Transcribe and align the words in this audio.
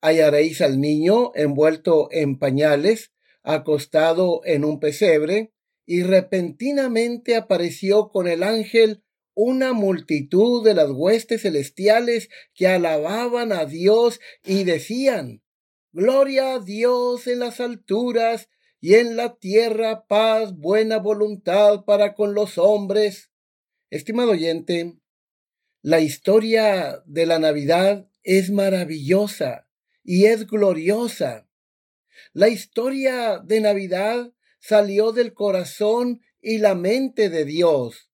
Hallaréis 0.00 0.60
al 0.60 0.80
niño 0.80 1.32
envuelto 1.34 2.08
en 2.12 2.38
pañales, 2.38 3.12
acostado 3.42 4.42
en 4.44 4.64
un 4.64 4.78
pesebre, 4.78 5.52
y 5.86 6.02
repentinamente 6.02 7.34
apareció 7.34 8.10
con 8.10 8.28
el 8.28 8.42
ángel 8.42 9.02
una 9.34 9.72
multitud 9.72 10.64
de 10.64 10.74
las 10.74 10.90
huestes 10.90 11.42
celestiales 11.42 12.28
que 12.54 12.66
alababan 12.66 13.52
a 13.52 13.64
Dios 13.64 14.20
y 14.44 14.64
decían, 14.64 15.42
Gloria 15.92 16.54
a 16.54 16.58
Dios 16.58 17.26
en 17.26 17.38
las 17.38 17.60
alturas 17.60 18.48
y 18.80 18.94
en 18.94 19.16
la 19.16 19.36
tierra 19.36 20.06
paz, 20.06 20.56
buena 20.56 20.98
voluntad 20.98 21.84
para 21.84 22.14
con 22.14 22.34
los 22.34 22.58
hombres. 22.58 23.30
Estimado 23.90 24.32
oyente, 24.32 24.98
la 25.82 26.00
historia 26.00 27.02
de 27.06 27.26
la 27.26 27.38
Navidad 27.38 28.08
es 28.22 28.50
maravillosa 28.50 29.67
y 30.10 30.24
es 30.24 30.46
gloriosa. 30.46 31.46
La 32.32 32.48
historia 32.48 33.42
de 33.44 33.60
Navidad 33.60 34.32
salió 34.58 35.12
del 35.12 35.34
corazón 35.34 36.22
y 36.40 36.56
la 36.56 36.74
mente 36.74 37.28
de 37.28 37.44
Dios. 37.44 38.10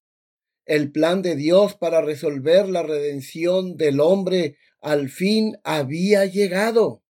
El 0.65 0.91
plan 0.91 1.23
de 1.23 1.37
Dios 1.37 1.77
para 1.77 2.01
resolver 2.01 2.69
la 2.69 2.83
redención 2.83 3.77
del 3.77 4.01
hombre 4.01 4.57
al 4.81 5.09
fin 5.09 5.57
había 5.63 6.25
llegado 6.25 7.05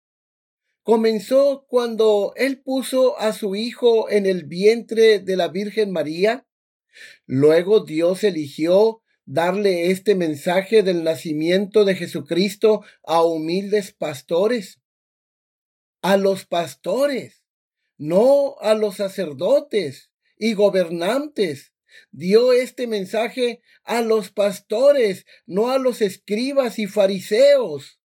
comenzó 0.82 1.64
cuando 1.68 2.32
él 2.34 2.60
puso 2.60 3.16
a 3.20 3.32
su 3.32 3.54
hijo 3.54 4.10
en 4.10 4.26
el 4.26 4.46
vientre 4.46 5.20
de 5.20 5.36
la 5.36 5.46
Virgen 5.46 5.92
María. 5.92 6.44
Luego 7.24 7.84
Dios 7.84 8.24
eligió 8.24 9.01
darle 9.24 9.90
este 9.90 10.14
mensaje 10.14 10.82
del 10.82 11.04
nacimiento 11.04 11.84
de 11.84 11.94
Jesucristo 11.94 12.82
a 13.04 13.22
humildes 13.22 13.92
pastores. 13.92 14.80
A 16.02 16.16
los 16.16 16.46
pastores, 16.46 17.44
no 17.96 18.56
a 18.60 18.74
los 18.74 18.96
sacerdotes 18.96 20.10
y 20.36 20.54
gobernantes. 20.54 21.72
Dio 22.10 22.52
este 22.52 22.86
mensaje 22.86 23.60
a 23.84 24.00
los 24.00 24.30
pastores, 24.30 25.26
no 25.46 25.70
a 25.70 25.78
los 25.78 26.00
escribas 26.00 26.78
y 26.78 26.86
fariseos. 26.86 28.00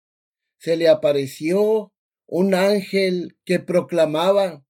Se 0.59 0.75
le 0.75 0.89
apareció 0.89 1.93
un 2.27 2.53
ángel 2.53 3.37
que 3.45 3.59
proclamaba, 3.59 4.63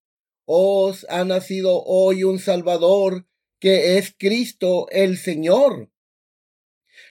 Os 0.45 1.05
ha 1.09 1.25
nacido 1.25 1.83
hoy 1.83 2.23
un 2.23 2.39
Salvador, 2.39 3.27
que 3.59 3.97
es 3.97 4.15
Cristo 4.17 4.87
el 4.91 5.17
Señor. 5.17 5.89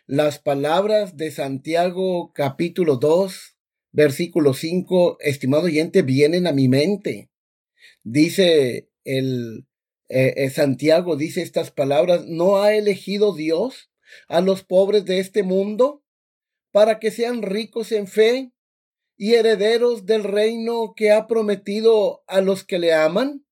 Las 0.09 0.39
palabras 0.39 1.17
de 1.17 1.33
Santiago 1.33 2.33
capítulo 2.33 2.95
2, 2.95 3.57
versículo 3.91 4.55
5, 4.55 5.19
estimado 5.19 5.65
oyente, 5.65 6.03
vienen 6.03 6.47
a 6.47 6.53
mi 6.53 6.69
mente. 6.69 7.29
Dice 8.05 8.89
el 9.03 9.67
eh, 10.09 10.35
eh, 10.37 10.51
Santiago, 10.51 11.17
dice 11.17 11.43
estas 11.43 11.73
palabras, 11.73 12.25
¿no 12.29 12.59
ha 12.59 12.75
elegido 12.75 13.35
Dios 13.35 13.91
a 14.29 14.41
los 14.41 14.63
pobres 14.63 15.07
de 15.07 15.19
este 15.19 15.43
mundo 15.43 16.05
para 16.71 17.01
que 17.01 17.11
sean 17.11 17.43
ricos 17.43 17.91
en 17.91 18.07
fe 18.07 18.53
y 19.17 19.35
herederos 19.35 20.07
del 20.07 20.23
reino 20.23 20.95
que 20.95 21.11
ha 21.11 21.27
prometido 21.27 22.23
a 22.29 22.41
los 22.43 22.63
que 22.63 22.79
le 22.79 22.95
aman? 22.95 23.45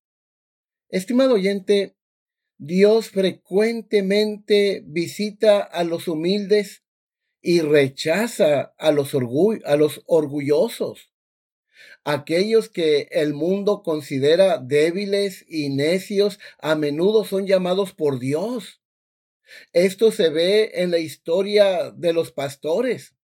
Estimado 0.88 1.34
oyente, 1.34 1.96
Dios 2.58 3.10
frecuentemente 3.10 4.82
visita 4.86 5.60
a 5.60 5.84
los 5.84 6.06
humildes 6.08 6.84
y 7.42 7.60
rechaza 7.60 8.74
a 8.78 8.92
los, 8.92 9.14
a 9.64 9.76
los 9.76 10.02
orgullosos, 10.06 11.10
aquellos 12.04 12.68
que 12.68 13.08
el 13.10 13.34
mundo 13.34 13.82
considera 13.82 14.58
débiles 14.58 15.44
y 15.48 15.68
necios, 15.70 16.38
a 16.58 16.74
menudo 16.74 17.24
son 17.24 17.46
llamados 17.46 17.92
por 17.92 18.18
Dios. 18.18 18.80
Esto 19.72 20.10
se 20.10 20.30
ve 20.30 20.70
en 20.74 20.90
la 20.90 20.98
historia 20.98 21.90
de 21.90 22.12
los 22.12 22.32
pastores. 22.32 23.14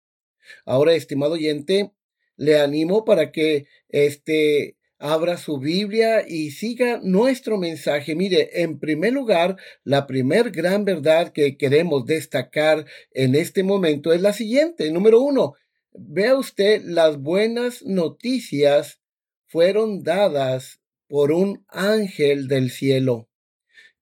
Ahora, 0.64 0.94
estimado 0.94 1.32
oyente, 1.32 1.92
le 2.36 2.58
animo 2.58 3.04
para 3.04 3.32
que 3.32 3.66
este 3.88 4.76
abra 5.00 5.38
su 5.38 5.58
Biblia 5.58 6.26
y 6.28 6.50
siga 6.50 7.00
nuestro 7.02 7.56
mensaje. 7.56 8.14
Mire, 8.14 8.62
en 8.62 8.78
primer 8.78 9.14
lugar, 9.14 9.56
la 9.82 10.06
primer 10.06 10.50
gran 10.50 10.84
verdad 10.84 11.32
que 11.32 11.56
queremos 11.56 12.04
destacar 12.04 12.84
en 13.12 13.34
este 13.34 13.62
momento 13.62 14.12
es 14.12 14.20
la 14.20 14.34
siguiente. 14.34 14.90
Número 14.92 15.20
uno, 15.20 15.54
vea 15.92 16.36
usted, 16.36 16.82
las 16.84 17.18
buenas 17.18 17.82
noticias 17.82 19.00
fueron 19.46 20.02
dadas 20.02 20.80
por 21.08 21.32
un 21.32 21.64
ángel 21.68 22.46
del 22.46 22.70
cielo 22.70 23.28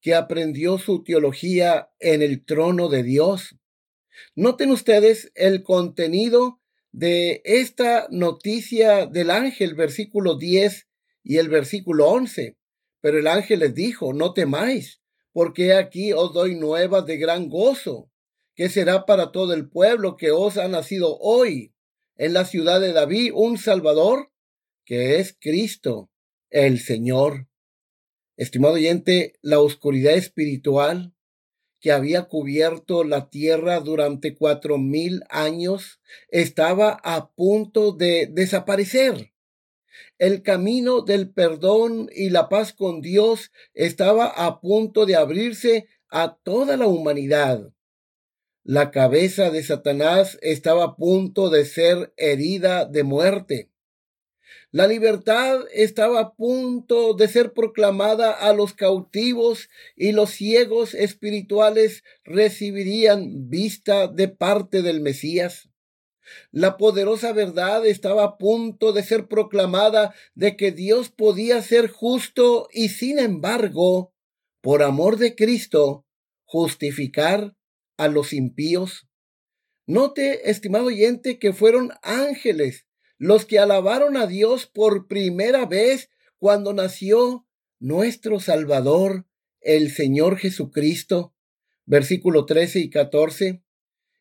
que 0.00 0.14
aprendió 0.16 0.78
su 0.78 1.04
teología 1.04 1.90
en 2.00 2.22
el 2.22 2.44
trono 2.44 2.88
de 2.88 3.04
Dios. 3.04 3.56
Noten 4.34 4.72
ustedes 4.72 5.30
el 5.36 5.62
contenido 5.62 6.60
de 6.90 7.40
esta 7.44 8.08
noticia 8.10 9.06
del 9.06 9.30
ángel, 9.30 9.74
versículo 9.74 10.36
10 10.36 10.87
y 11.22 11.38
el 11.38 11.48
versículo 11.48 12.08
11. 12.08 12.56
Pero 13.00 13.18
el 13.18 13.26
ángel 13.26 13.60
les 13.60 13.74
dijo, 13.74 14.12
no 14.12 14.32
temáis, 14.32 15.00
porque 15.32 15.74
aquí 15.74 16.12
os 16.12 16.32
doy 16.32 16.54
nuevas 16.54 17.06
de 17.06 17.16
gran 17.16 17.48
gozo, 17.48 18.10
que 18.54 18.68
será 18.68 19.06
para 19.06 19.30
todo 19.30 19.54
el 19.54 19.68
pueblo 19.68 20.16
que 20.16 20.30
os 20.30 20.56
ha 20.56 20.68
nacido 20.68 21.16
hoy 21.18 21.74
en 22.16 22.32
la 22.32 22.44
ciudad 22.44 22.80
de 22.80 22.92
David 22.92 23.32
un 23.34 23.56
Salvador, 23.58 24.32
que 24.84 25.20
es 25.20 25.36
Cristo, 25.38 26.10
el 26.50 26.80
Señor. 26.80 27.46
Estimado 28.36 28.74
oyente, 28.74 29.34
la 29.42 29.60
oscuridad 29.60 30.14
espiritual 30.14 31.14
que 31.80 31.92
había 31.92 32.24
cubierto 32.24 33.04
la 33.04 33.30
tierra 33.30 33.80
durante 33.80 34.34
cuatro 34.34 34.78
mil 34.78 35.22
años 35.28 36.00
estaba 36.28 36.98
a 37.04 37.30
punto 37.30 37.92
de 37.92 38.28
desaparecer. 38.30 39.32
El 40.18 40.42
camino 40.42 41.02
del 41.02 41.30
perdón 41.30 42.10
y 42.12 42.30
la 42.30 42.48
paz 42.48 42.72
con 42.72 43.00
Dios 43.00 43.52
estaba 43.72 44.26
a 44.26 44.60
punto 44.60 45.06
de 45.06 45.14
abrirse 45.14 45.86
a 46.10 46.36
toda 46.42 46.76
la 46.76 46.88
humanidad. 46.88 47.72
La 48.64 48.90
cabeza 48.90 49.50
de 49.50 49.62
Satanás 49.62 50.36
estaba 50.42 50.84
a 50.84 50.96
punto 50.96 51.50
de 51.50 51.64
ser 51.64 52.12
herida 52.16 52.84
de 52.84 53.04
muerte. 53.04 53.70
La 54.72 54.88
libertad 54.88 55.60
estaba 55.72 56.20
a 56.20 56.34
punto 56.34 57.14
de 57.14 57.28
ser 57.28 57.52
proclamada 57.52 58.32
a 58.32 58.52
los 58.52 58.74
cautivos 58.74 59.70
y 59.94 60.10
los 60.10 60.30
ciegos 60.30 60.94
espirituales 60.94 62.02
recibirían 62.24 63.48
vista 63.48 64.08
de 64.08 64.26
parte 64.26 64.82
del 64.82 65.00
Mesías. 65.00 65.67
La 66.50 66.76
poderosa 66.76 67.32
verdad 67.32 67.86
estaba 67.86 68.24
a 68.24 68.38
punto 68.38 68.92
de 68.92 69.02
ser 69.02 69.28
proclamada 69.28 70.14
de 70.34 70.56
que 70.56 70.72
Dios 70.72 71.10
podía 71.10 71.62
ser 71.62 71.88
justo 71.88 72.68
y 72.72 72.88
sin 72.88 73.18
embargo, 73.18 74.12
por 74.60 74.82
amor 74.82 75.16
de 75.16 75.34
Cristo, 75.34 76.06
justificar 76.44 77.56
a 77.96 78.08
los 78.08 78.32
impíos. 78.32 79.08
Note, 79.86 80.50
estimado 80.50 80.86
oyente, 80.86 81.38
que 81.38 81.52
fueron 81.52 81.92
ángeles 82.02 82.86
los 83.18 83.44
que 83.44 83.58
alabaron 83.58 84.16
a 84.16 84.26
Dios 84.26 84.66
por 84.66 85.08
primera 85.08 85.66
vez 85.66 86.08
cuando 86.38 86.72
nació 86.72 87.46
nuestro 87.80 88.38
Salvador, 88.38 89.26
el 89.60 89.90
Señor 89.90 90.38
Jesucristo. 90.38 91.34
Versículo 91.84 92.46
13 92.46 92.80
y 92.80 92.90
14. 92.90 93.62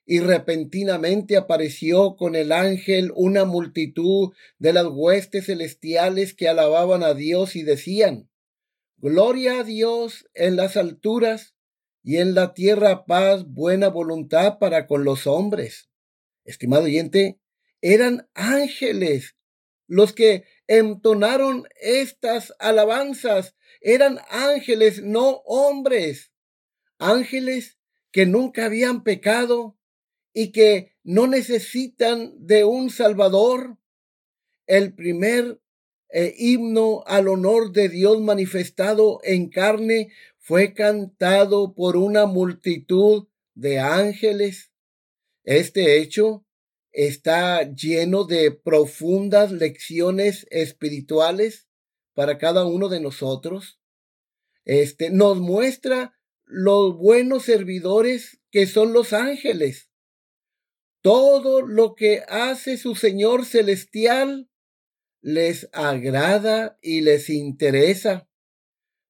Y 0.09 0.21
repentinamente 0.21 1.36
apareció 1.36 2.15
con 2.15 2.36
el 2.36 2.54
ángel 2.54 3.12
una 3.13 3.44
multitud 3.44 4.33
de 4.57 4.71
las 4.71 4.88
huestes 4.89 5.48
celestiales 5.48 6.33
que 6.33 6.48
alababan 6.48 7.04
a 7.04 7.13
Dios 7.13 7.57
y 7.57 7.63
decían, 7.63 8.30
Gloria 8.95 9.59
a 9.59 9.63
Dios 9.63 10.25
en 10.33 10.56
las 10.56 10.77
alturas 10.77 11.56
y 12.01 12.18
en 12.18 12.33
la 12.33 12.54
tierra 12.54 13.06
paz, 13.06 13.45
buena 13.45 13.89
voluntad 13.89 14.59
para 14.59 14.88
con 14.88 15.04
los 15.04 15.27
hombres. 15.27 15.89
Estimado 16.45 16.86
oyente, 16.86 17.38
eran 17.81 18.30
ángeles 18.33 19.36
los 19.88 20.13
que 20.13 20.45
entonaron 20.68 21.68
estas 21.80 22.53
alabanzas. 22.60 23.56
Eran 23.81 24.19
ángeles, 24.30 25.03
no 25.03 25.42
hombres. 25.45 26.31
Ángeles 26.98 27.77
que 28.12 28.25
nunca 28.25 28.65
habían 28.65 29.03
pecado 29.03 29.76
y 30.39 30.51
que 30.51 30.92
no 31.04 31.25
necesitan 31.25 32.31
de 32.38 32.63
un 32.63 32.92
Salvador. 32.92 33.80
El 34.68 34.94
primer 34.94 35.60
eh, 36.10 36.36
himno 36.38 37.04
al 37.07 37.28
honor 37.28 37.72
de 37.72 37.89
Dios 37.89 38.22
manifestado 38.22 39.19
en 39.24 39.50
carne 39.50 40.12
fue 40.38 40.75
cantado 40.75 41.74
por 41.74 41.98
una 41.98 42.28
multitud 42.28 43.28
de 43.56 43.80
ángeles. 43.80 44.72
Este 45.44 45.98
hecho 45.98 46.45
está 46.92 47.74
lleno 47.74 48.24
de 48.24 48.51
profundas 48.51 49.51
lecciones 49.51 50.45
espirituales 50.51 51.68
para 52.13 52.38
cada 52.38 52.63
uno 52.68 52.89
de 52.89 53.00
nosotros. 53.00 53.80
Este 54.66 55.10
nos 55.10 55.39
muestra 55.39 56.16
los 56.45 56.95
buenos 56.95 57.45
servidores 57.45 58.39
que 58.51 58.68
son 58.68 58.94
los 58.94 59.13
ángeles. 59.13 59.87
Todo 61.02 61.62
lo 61.62 61.96
que 61.96 62.24
hace 62.28 62.78
su 62.78 62.96
Señor 62.96 63.46
celestial 63.46 64.50
les 65.22 65.70
agrada 65.74 66.78
y 66.82 67.02
les 67.02 67.30
interesa. 67.30 68.30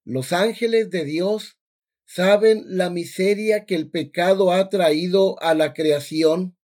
Los 0.04 0.34
ángeles 0.34 0.90
de 0.90 1.06
Dios 1.06 1.58
saben 2.06 2.64
la 2.66 2.90
miseria 2.90 3.66
que 3.66 3.76
el 3.76 3.90
pecado 3.90 4.52
ha 4.52 4.70
traído 4.70 5.42
a 5.42 5.54
la 5.54 5.74
creación 5.74 6.58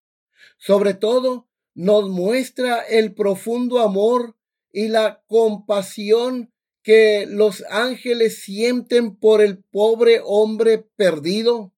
sobre 0.66 0.94
todo, 0.94 1.50
nos 1.76 2.10
muestra 2.10 2.80
el 2.80 3.14
profundo 3.14 3.80
amor 3.80 4.38
y 4.72 4.88
la 4.88 5.22
compasión 5.28 6.54
que 6.84 7.26
los 7.28 7.66
ángeles 7.70 8.42
sienten 8.44 9.18
por 9.18 9.42
el 9.42 9.62
pobre 9.62 10.22
hombre 10.24 10.78
perdido. 10.96 11.73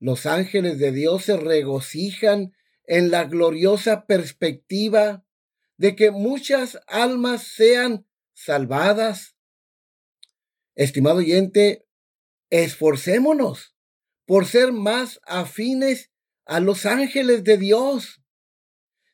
Los 0.00 0.24
ángeles 0.24 0.78
de 0.78 0.92
Dios 0.92 1.26
se 1.26 1.36
regocijan 1.36 2.54
en 2.84 3.10
la 3.10 3.24
gloriosa 3.24 4.06
perspectiva 4.06 5.24
de 5.76 5.94
que 5.94 6.10
muchas 6.10 6.80
almas 6.86 7.44
sean 7.44 8.06
salvadas. 8.32 9.36
Estimado 10.74 11.18
oyente, 11.18 11.86
esforcémonos 12.48 13.76
por 14.24 14.46
ser 14.46 14.72
más 14.72 15.20
afines 15.24 16.10
a 16.46 16.60
los 16.60 16.86
ángeles 16.86 17.44
de 17.44 17.58
Dios. 17.58 18.22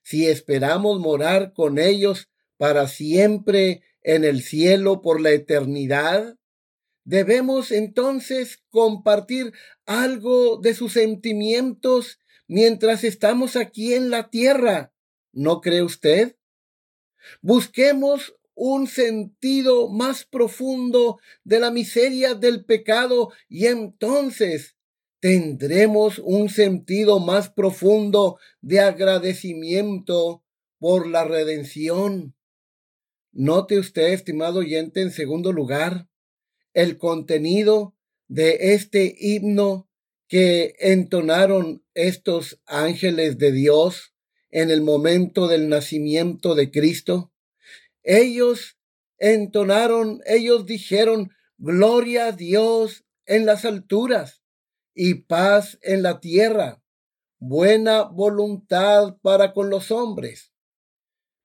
Si 0.03 0.27
esperamos 0.27 1.00
morar 1.00 1.53
con 1.53 1.81
ellos 1.81 2.29
para 2.56 2.87
siempre 2.87 3.82
en 4.03 4.25
el 4.25 4.41
cielo 4.41 5.03
por 5.03 5.21
la 5.21 5.32
eternidad, 5.32 6.39
debemos 7.06 7.70
entonces 7.70 8.62
compartir 8.69 9.53
algo 9.87 10.58
de 10.58 10.75
sus 10.75 10.93
sentimientos 10.93 12.19
mientras 12.49 13.05
estamos 13.05 13.56
aquí 13.56 13.94
en 13.94 14.11
la 14.11 14.29
tierra. 14.29 14.93
¿No 15.32 15.61
cree 15.61 15.82
usted? 15.82 16.37
Busquemos 17.41 18.35
un 18.55 18.88
sentido 18.88 19.88
más 19.88 20.25
profundo 20.25 21.19
de 21.44 21.61
la 21.61 21.70
miseria 21.70 22.35
del 22.35 22.64
pecado 22.64 23.31
y 23.49 23.67
entonces 23.67 24.76
tendremos 25.20 26.19
un 26.19 26.49
sentido 26.49 27.20
más 27.20 27.50
profundo 27.50 28.38
de 28.61 28.81
agradecimiento 28.81 30.43
por 30.79 31.06
la 31.06 31.25
redención. 31.25 32.35
Note 33.32 33.79
usted, 33.79 34.13
estimado 34.13 34.60
oyente, 34.60 35.03
en 35.03 35.13
segundo 35.13 35.53
lugar, 35.53 36.08
el 36.77 36.99
contenido 36.99 37.97
de 38.29 38.75
este 38.75 39.17
himno 39.19 39.89
que 40.29 40.75
entonaron 40.79 41.83
estos 41.95 42.61
ángeles 42.67 43.39
de 43.39 43.51
Dios 43.51 44.15
en 44.51 44.71
el 44.71 44.83
momento 44.83 45.49
del 45.49 45.71
nacimiento 45.71 46.55
de 46.55 46.71
Cristo. 46.71 47.33
Ellos 48.03 48.77
entonaron, 49.17 50.21
ellos 50.27 50.67
dijeron, 50.67 51.31
Gloria 51.56 52.27
a 52.27 52.33
Dios 52.33 53.06
en 53.25 53.47
las 53.47 53.65
alturas 53.65 54.43
y 54.95 55.15
paz 55.15 55.79
en 55.81 56.03
la 56.03 56.21
tierra, 56.21 56.83
buena 57.39 58.03
voluntad 58.03 59.17
para 59.23 59.55
con 59.55 59.71
los 59.71 59.91
hombres. 59.91 60.53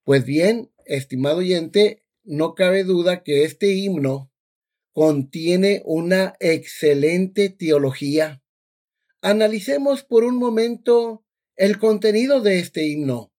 Pues 0.04 0.26
bien, 0.26 0.74
estimado 0.86 1.38
oyente, 1.38 2.04
no 2.26 2.54
cabe 2.54 2.84
duda 2.84 3.24
que 3.24 3.46
este 3.46 3.72
himno 3.72 4.31
contiene 4.92 5.82
una 5.86 6.36
excelente 6.40 7.50
teología. 7.50 8.44
Analicemos 9.22 10.04
por 10.04 10.24
un 10.24 10.38
momento 10.38 11.24
el 11.56 11.80
contenido 11.80 12.42
de 12.42 12.60
este 12.60 12.88
himno. 12.88 13.32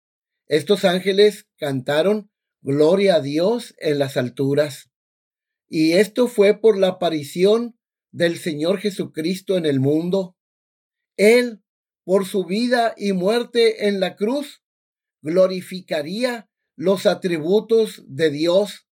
Estos 0.46 0.84
ángeles 0.84 1.46
cantaron 1.56 2.30
Gloria 2.60 3.16
a 3.16 3.20
Dios 3.20 3.74
en 3.78 3.98
las 3.98 4.16
alturas. 4.16 4.90
Y 5.68 5.92
esto 5.94 6.28
fue 6.28 6.60
por 6.60 6.78
la 6.78 6.88
aparición 6.88 7.76
del 8.12 8.38
Señor 8.38 8.78
Jesucristo 8.78 9.56
en 9.56 9.66
el 9.66 9.80
mundo. 9.80 10.36
Él, 11.16 11.62
por 12.04 12.26
su 12.26 12.44
vida 12.44 12.94
y 12.96 13.12
muerte 13.12 13.88
en 13.88 13.98
la 13.98 14.14
cruz, 14.14 14.62
glorificaría 15.22 16.48
los 16.76 17.06
atributos 17.06 18.04
de 18.06 18.30
Dios. 18.30 18.86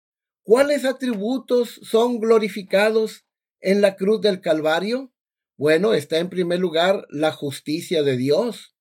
¿Cuáles 0.48 0.86
atributos 0.86 1.80
son 1.84 2.20
glorificados 2.20 3.26
en 3.60 3.82
la 3.82 3.98
cruz 3.98 4.22
del 4.22 4.40
Calvario? 4.40 5.12
Bueno, 5.58 5.94
está 5.94 6.20
en 6.20 6.30
primer 6.30 6.60
lugar 6.60 7.06
la 7.10 7.34
justicia 7.34 8.02
de 8.02 8.16
Dios. 8.16 8.76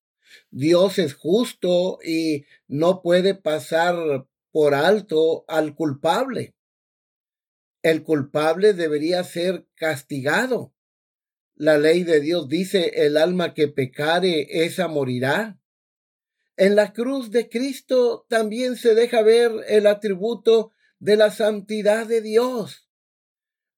Dios 0.50 0.98
es 0.98 1.14
justo 1.14 1.98
y 2.04 2.44
no 2.68 3.02
puede 3.02 3.34
pasar 3.34 3.96
por 4.52 4.74
alto 4.74 5.44
al 5.48 5.74
culpable 5.74 6.56
el 7.86 8.02
culpable 8.02 8.72
debería 8.72 9.22
ser 9.22 9.68
castigado. 9.76 10.74
La 11.54 11.78
ley 11.78 12.02
de 12.02 12.20
Dios 12.20 12.48
dice, 12.48 13.06
el 13.06 13.16
alma 13.16 13.54
que 13.54 13.68
pecare, 13.68 14.64
esa 14.64 14.88
morirá. 14.88 15.60
En 16.56 16.74
la 16.74 16.92
cruz 16.92 17.30
de 17.30 17.48
Cristo 17.48 18.26
también 18.28 18.74
se 18.74 18.96
deja 18.96 19.22
ver 19.22 19.52
el 19.68 19.86
atributo 19.86 20.72
de 20.98 21.16
la 21.16 21.30
santidad 21.30 22.06
de 22.06 22.20
Dios. 22.20 22.88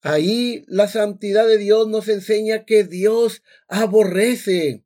Ahí 0.01 0.65
la 0.69 0.87
santidad 0.87 1.47
de 1.47 1.59
Dios 1.59 1.89
nos 1.89 2.09
enseña 2.09 2.65
que 2.65 2.85
Dios 2.85 3.43
aborrece 3.67 4.85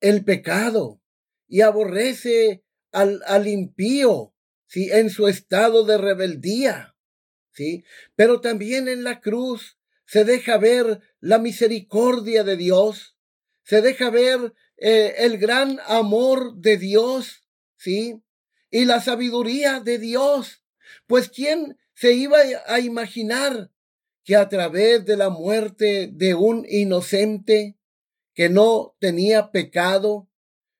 el 0.00 0.24
pecado 0.24 1.00
y 1.48 1.62
aborrece 1.62 2.62
al, 2.92 3.22
al 3.26 3.48
impío, 3.48 4.34
¿sí? 4.66 4.90
En 4.92 5.10
su 5.10 5.28
estado 5.28 5.84
de 5.84 5.96
rebeldía, 5.96 6.96
¿sí? 7.52 7.84
Pero 8.14 8.40
también 8.40 8.88
en 8.88 9.04
la 9.04 9.20
cruz 9.20 9.78
se 10.06 10.24
deja 10.24 10.58
ver 10.58 11.00
la 11.20 11.38
misericordia 11.38 12.44
de 12.44 12.56
Dios, 12.56 13.16
se 13.64 13.82
deja 13.82 14.10
ver 14.10 14.54
eh, 14.76 15.14
el 15.18 15.38
gran 15.38 15.80
amor 15.86 16.56
de 16.56 16.76
Dios, 16.76 17.42
¿sí? 17.76 18.22
Y 18.70 18.84
la 18.84 19.00
sabiduría 19.00 19.80
de 19.80 19.98
Dios. 19.98 20.62
Pues 21.06 21.28
¿quién 21.28 21.78
se 21.94 22.12
iba 22.12 22.38
a 22.66 22.80
imaginar 22.80 23.70
que 24.24 24.36
a 24.36 24.48
través 24.48 25.04
de 25.04 25.16
la 25.16 25.30
muerte 25.30 26.10
de 26.12 26.34
un 26.34 26.66
inocente 26.68 27.78
que 28.34 28.48
no 28.48 28.96
tenía 28.98 29.50
pecado, 29.50 30.28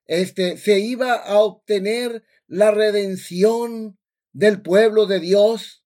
este, 0.04 0.56
se 0.56 0.80
iba 0.80 1.14
a 1.14 1.38
obtener 1.38 2.24
la 2.46 2.70
redención 2.70 3.98
del 4.32 4.62
pueblo 4.62 5.06
de 5.06 5.20
Dios? 5.20 5.84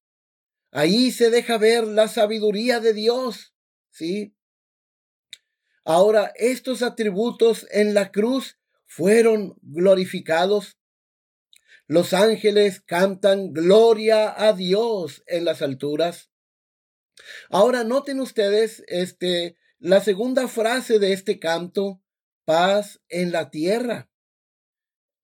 Ahí 0.72 1.10
se 1.10 1.30
deja 1.30 1.58
ver 1.58 1.86
la 1.86 2.08
sabiduría 2.08 2.80
de 2.80 2.94
Dios, 2.94 3.54
¿sí? 3.90 4.34
Ahora, 5.84 6.32
estos 6.36 6.82
atributos 6.82 7.66
en 7.70 7.94
la 7.94 8.12
cruz 8.12 8.58
fueron 8.86 9.58
glorificados. 9.62 10.78
Los 11.90 12.12
ángeles 12.12 12.80
cantan 12.80 13.52
gloria 13.52 14.32
a 14.40 14.52
Dios 14.52 15.24
en 15.26 15.44
las 15.44 15.60
alturas. 15.60 16.30
Ahora, 17.48 17.82
noten 17.82 18.20
ustedes 18.20 18.84
este, 18.86 19.56
la 19.80 20.00
segunda 20.00 20.46
frase 20.46 21.00
de 21.00 21.12
este 21.12 21.40
canto, 21.40 22.00
paz 22.44 23.00
en 23.08 23.32
la 23.32 23.50
tierra. 23.50 24.08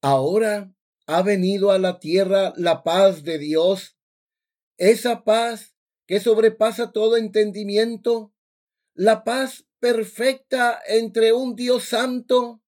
Ahora 0.02 0.75
ha 1.06 1.23
venido 1.23 1.70
a 1.70 1.78
la 1.78 2.00
tierra 2.00 2.52
la 2.56 2.82
paz 2.82 3.23
de 3.23 3.38
Dios, 3.38 3.96
esa 4.76 5.23
paz 5.23 5.76
que 6.04 6.18
sobrepasa 6.18 6.90
todo 6.90 7.16
entendimiento, 7.16 8.35
la 8.92 9.23
paz 9.23 9.68
perfecta 9.78 10.80
entre 10.88 11.32
un 11.32 11.54
Dios 11.54 11.85
santo 11.85 12.61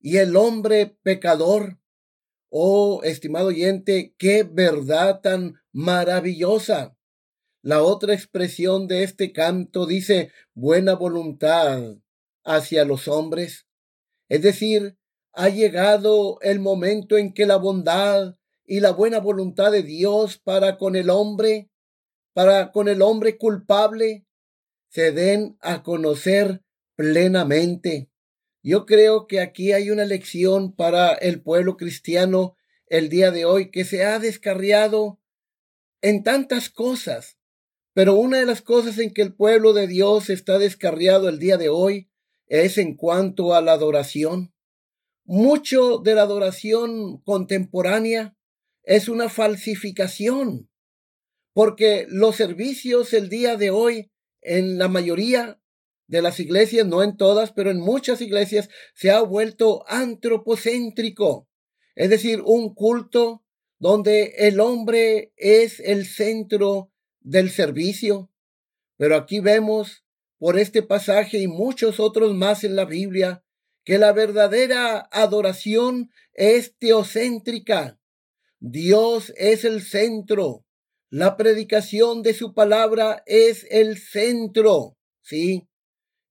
y 0.00 0.16
el 0.16 0.36
hombre 0.36 0.96
pecador. 1.02 1.81
Oh, 2.54 3.00
estimado 3.02 3.46
oyente, 3.46 4.14
qué 4.18 4.42
verdad 4.42 5.22
tan 5.22 5.54
maravillosa. 5.72 6.94
La 7.62 7.82
otra 7.82 8.12
expresión 8.12 8.88
de 8.88 9.04
este 9.04 9.32
canto 9.32 9.86
dice 9.86 10.32
buena 10.52 10.92
voluntad 10.92 11.96
hacia 12.44 12.84
los 12.84 13.08
hombres. 13.08 13.66
Es 14.28 14.42
decir, 14.42 14.98
ha 15.32 15.48
llegado 15.48 16.38
el 16.42 16.60
momento 16.60 17.16
en 17.16 17.32
que 17.32 17.46
la 17.46 17.56
bondad 17.56 18.36
y 18.66 18.80
la 18.80 18.90
buena 18.90 19.18
voluntad 19.18 19.72
de 19.72 19.82
Dios 19.82 20.36
para 20.36 20.76
con 20.76 20.94
el 20.94 21.08
hombre, 21.08 21.70
para 22.34 22.70
con 22.70 22.86
el 22.86 23.00
hombre 23.00 23.38
culpable, 23.38 24.26
se 24.90 25.10
den 25.12 25.56
a 25.62 25.82
conocer 25.82 26.62
plenamente. 26.96 28.11
Yo 28.62 28.86
creo 28.86 29.26
que 29.26 29.40
aquí 29.40 29.72
hay 29.72 29.90
una 29.90 30.04
lección 30.04 30.72
para 30.72 31.14
el 31.14 31.42
pueblo 31.42 31.76
cristiano 31.76 32.56
el 32.86 33.08
día 33.08 33.32
de 33.32 33.44
hoy 33.44 33.70
que 33.70 33.84
se 33.84 34.04
ha 34.04 34.20
descarriado 34.20 35.20
en 36.00 36.22
tantas 36.22 36.70
cosas. 36.70 37.38
Pero 37.92 38.14
una 38.14 38.38
de 38.38 38.46
las 38.46 38.62
cosas 38.62 38.98
en 38.98 39.12
que 39.12 39.22
el 39.22 39.34
pueblo 39.34 39.72
de 39.72 39.88
Dios 39.88 40.30
está 40.30 40.58
descarriado 40.58 41.28
el 41.28 41.38
día 41.38 41.56
de 41.56 41.68
hoy 41.68 42.08
es 42.46 42.78
en 42.78 42.94
cuanto 42.94 43.54
a 43.54 43.60
la 43.60 43.72
adoración. 43.72 44.54
Mucho 45.24 45.98
de 45.98 46.14
la 46.14 46.22
adoración 46.22 47.20
contemporánea 47.22 48.36
es 48.84 49.08
una 49.08 49.28
falsificación, 49.28 50.68
porque 51.52 52.06
los 52.08 52.36
servicios 52.36 53.12
el 53.12 53.28
día 53.28 53.56
de 53.56 53.70
hoy 53.70 54.10
en 54.40 54.78
la 54.78 54.88
mayoría 54.88 55.61
de 56.12 56.20
las 56.20 56.38
iglesias, 56.40 56.86
no 56.86 57.02
en 57.02 57.16
todas, 57.16 57.52
pero 57.52 57.70
en 57.70 57.80
muchas 57.80 58.20
iglesias, 58.20 58.68
se 58.94 59.10
ha 59.10 59.22
vuelto 59.22 59.82
antropocéntrico, 59.88 61.48
es 61.94 62.10
decir, 62.10 62.42
un 62.44 62.74
culto 62.74 63.46
donde 63.78 64.34
el 64.36 64.60
hombre 64.60 65.32
es 65.36 65.80
el 65.80 66.04
centro 66.04 66.92
del 67.20 67.48
servicio. 67.48 68.30
Pero 68.98 69.16
aquí 69.16 69.40
vemos 69.40 70.04
por 70.36 70.58
este 70.58 70.82
pasaje 70.82 71.38
y 71.38 71.48
muchos 71.48 71.98
otros 71.98 72.34
más 72.34 72.62
en 72.62 72.76
la 72.76 72.84
Biblia 72.84 73.42
que 73.82 73.96
la 73.96 74.12
verdadera 74.12 75.08
adoración 75.12 76.10
es 76.34 76.76
teocéntrica. 76.78 77.98
Dios 78.60 79.32
es 79.38 79.64
el 79.64 79.80
centro. 79.80 80.66
La 81.08 81.38
predicación 81.38 82.22
de 82.22 82.34
su 82.34 82.52
palabra 82.52 83.22
es 83.24 83.66
el 83.70 83.96
centro, 83.96 84.98
¿sí? 85.22 85.68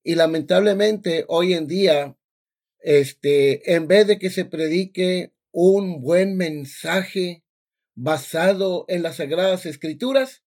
Y 0.04 0.16
lamentablemente 0.16 1.26
hoy 1.28 1.54
en 1.54 1.68
día, 1.68 2.18
este, 2.80 3.76
en 3.76 3.88
vez 3.88 4.08
de 4.08 4.18
que 4.18 4.30
se 4.30 4.46
predique 4.46 5.34
un 5.52 6.02
buen 6.02 6.38
mensaje 6.38 7.44
basado 7.94 8.86
en 8.88 9.04
las 9.04 9.18
sagradas 9.18 9.66
escrituras, 9.66 10.44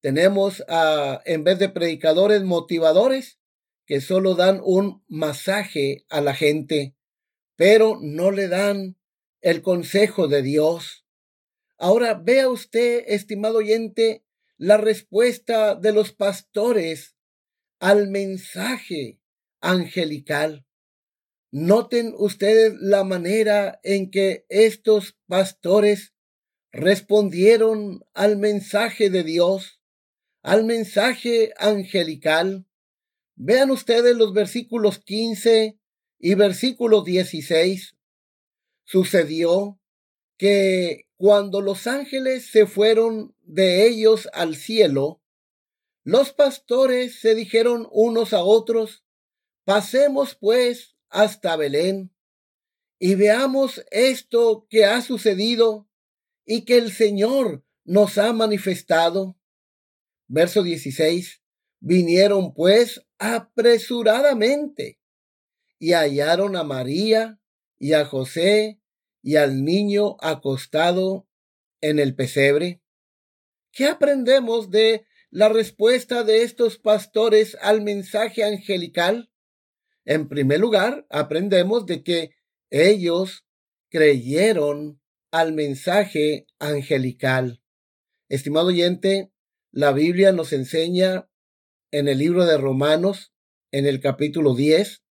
tenemos 0.00 0.64
a, 0.68 1.20
en 1.24 1.44
vez 1.44 1.58
de 1.58 1.68
predicadores 1.68 2.42
motivadores 2.42 3.38
que 3.86 4.00
solo 4.00 4.34
dan 4.34 4.60
un 4.64 5.04
masaje 5.08 6.04
a 6.08 6.20
la 6.20 6.34
gente, 6.34 6.96
pero 7.56 7.98
no 8.00 8.30
le 8.30 8.48
dan 8.48 8.96
el 9.40 9.62
consejo 9.62 10.26
de 10.26 10.42
Dios. 10.42 11.04
Ahora 11.76 12.14
vea 12.14 12.48
usted, 12.48 13.04
estimado 13.06 13.58
oyente, 13.58 14.24
la 14.56 14.76
respuesta 14.76 15.74
de 15.74 15.92
los 15.92 16.12
pastores 16.12 17.16
al 17.80 18.08
mensaje 18.08 19.18
angelical. 19.60 20.66
Noten 21.50 22.14
ustedes 22.16 22.74
la 22.78 23.02
manera 23.02 23.80
en 23.82 24.10
que 24.10 24.44
estos 24.48 25.16
pastores 25.26 26.14
respondieron 26.70 28.04
al 28.14 28.36
mensaje 28.36 29.10
de 29.10 29.24
Dios, 29.24 29.80
al 30.42 30.64
mensaje 30.64 31.52
angelical. 31.56 32.66
Vean 33.34 33.70
ustedes 33.70 34.14
los 34.14 34.32
versículos 34.34 34.98
15 34.98 35.78
y 36.18 36.34
versículo 36.34 37.02
16. 37.02 37.96
Sucedió 38.84 39.80
que 40.36 41.06
cuando 41.16 41.62
los 41.62 41.86
ángeles 41.86 42.50
se 42.50 42.66
fueron 42.66 43.34
de 43.40 43.86
ellos 43.86 44.28
al 44.32 44.54
cielo, 44.54 45.19
los 46.02 46.32
pastores 46.32 47.20
se 47.20 47.34
dijeron 47.34 47.88
unos 47.90 48.32
a 48.32 48.42
otros, 48.42 49.04
pasemos 49.64 50.34
pues 50.34 50.96
hasta 51.08 51.56
Belén 51.56 52.14
y 52.98 53.14
veamos 53.14 53.84
esto 53.90 54.66
que 54.68 54.84
ha 54.84 55.02
sucedido 55.02 55.88
y 56.44 56.64
que 56.64 56.78
el 56.78 56.92
Señor 56.92 57.64
nos 57.84 58.18
ha 58.18 58.32
manifestado. 58.32 59.38
Verso 60.26 60.62
16. 60.62 61.42
Vinieron 61.80 62.52
pues 62.54 63.06
apresuradamente 63.18 65.00
y 65.78 65.92
hallaron 65.92 66.56
a 66.56 66.64
María 66.64 67.40
y 67.78 67.94
a 67.94 68.04
José 68.04 68.80
y 69.22 69.36
al 69.36 69.64
niño 69.64 70.16
acostado 70.20 71.26
en 71.80 71.98
el 71.98 72.14
pesebre? 72.14 72.82
¿Qué 73.72 73.86
aprendemos 73.86 74.70
de 74.70 75.06
la 75.30 75.48
respuesta 75.48 76.24
de 76.24 76.42
estos 76.42 76.78
pastores 76.78 77.56
al 77.62 77.82
mensaje 77.82 78.44
angelical? 78.44 79.30
En 80.04 80.28
primer 80.28 80.58
lugar, 80.58 81.06
aprendemos 81.08 81.86
de 81.86 82.02
que 82.02 82.30
ellos 82.70 83.46
creyeron 83.90 85.00
al 85.30 85.52
mensaje 85.52 86.46
angelical. 86.58 87.62
Estimado 88.28 88.68
oyente, 88.68 89.32
la 89.70 89.92
Biblia 89.92 90.32
nos 90.32 90.52
enseña 90.52 91.28
en 91.92 92.08
el 92.08 92.18
libro 92.18 92.44
de 92.44 92.58
Romanos, 92.58 93.32
en 93.70 93.86
el 93.86 94.00
capítulo 94.00 94.54
10, 94.54 95.02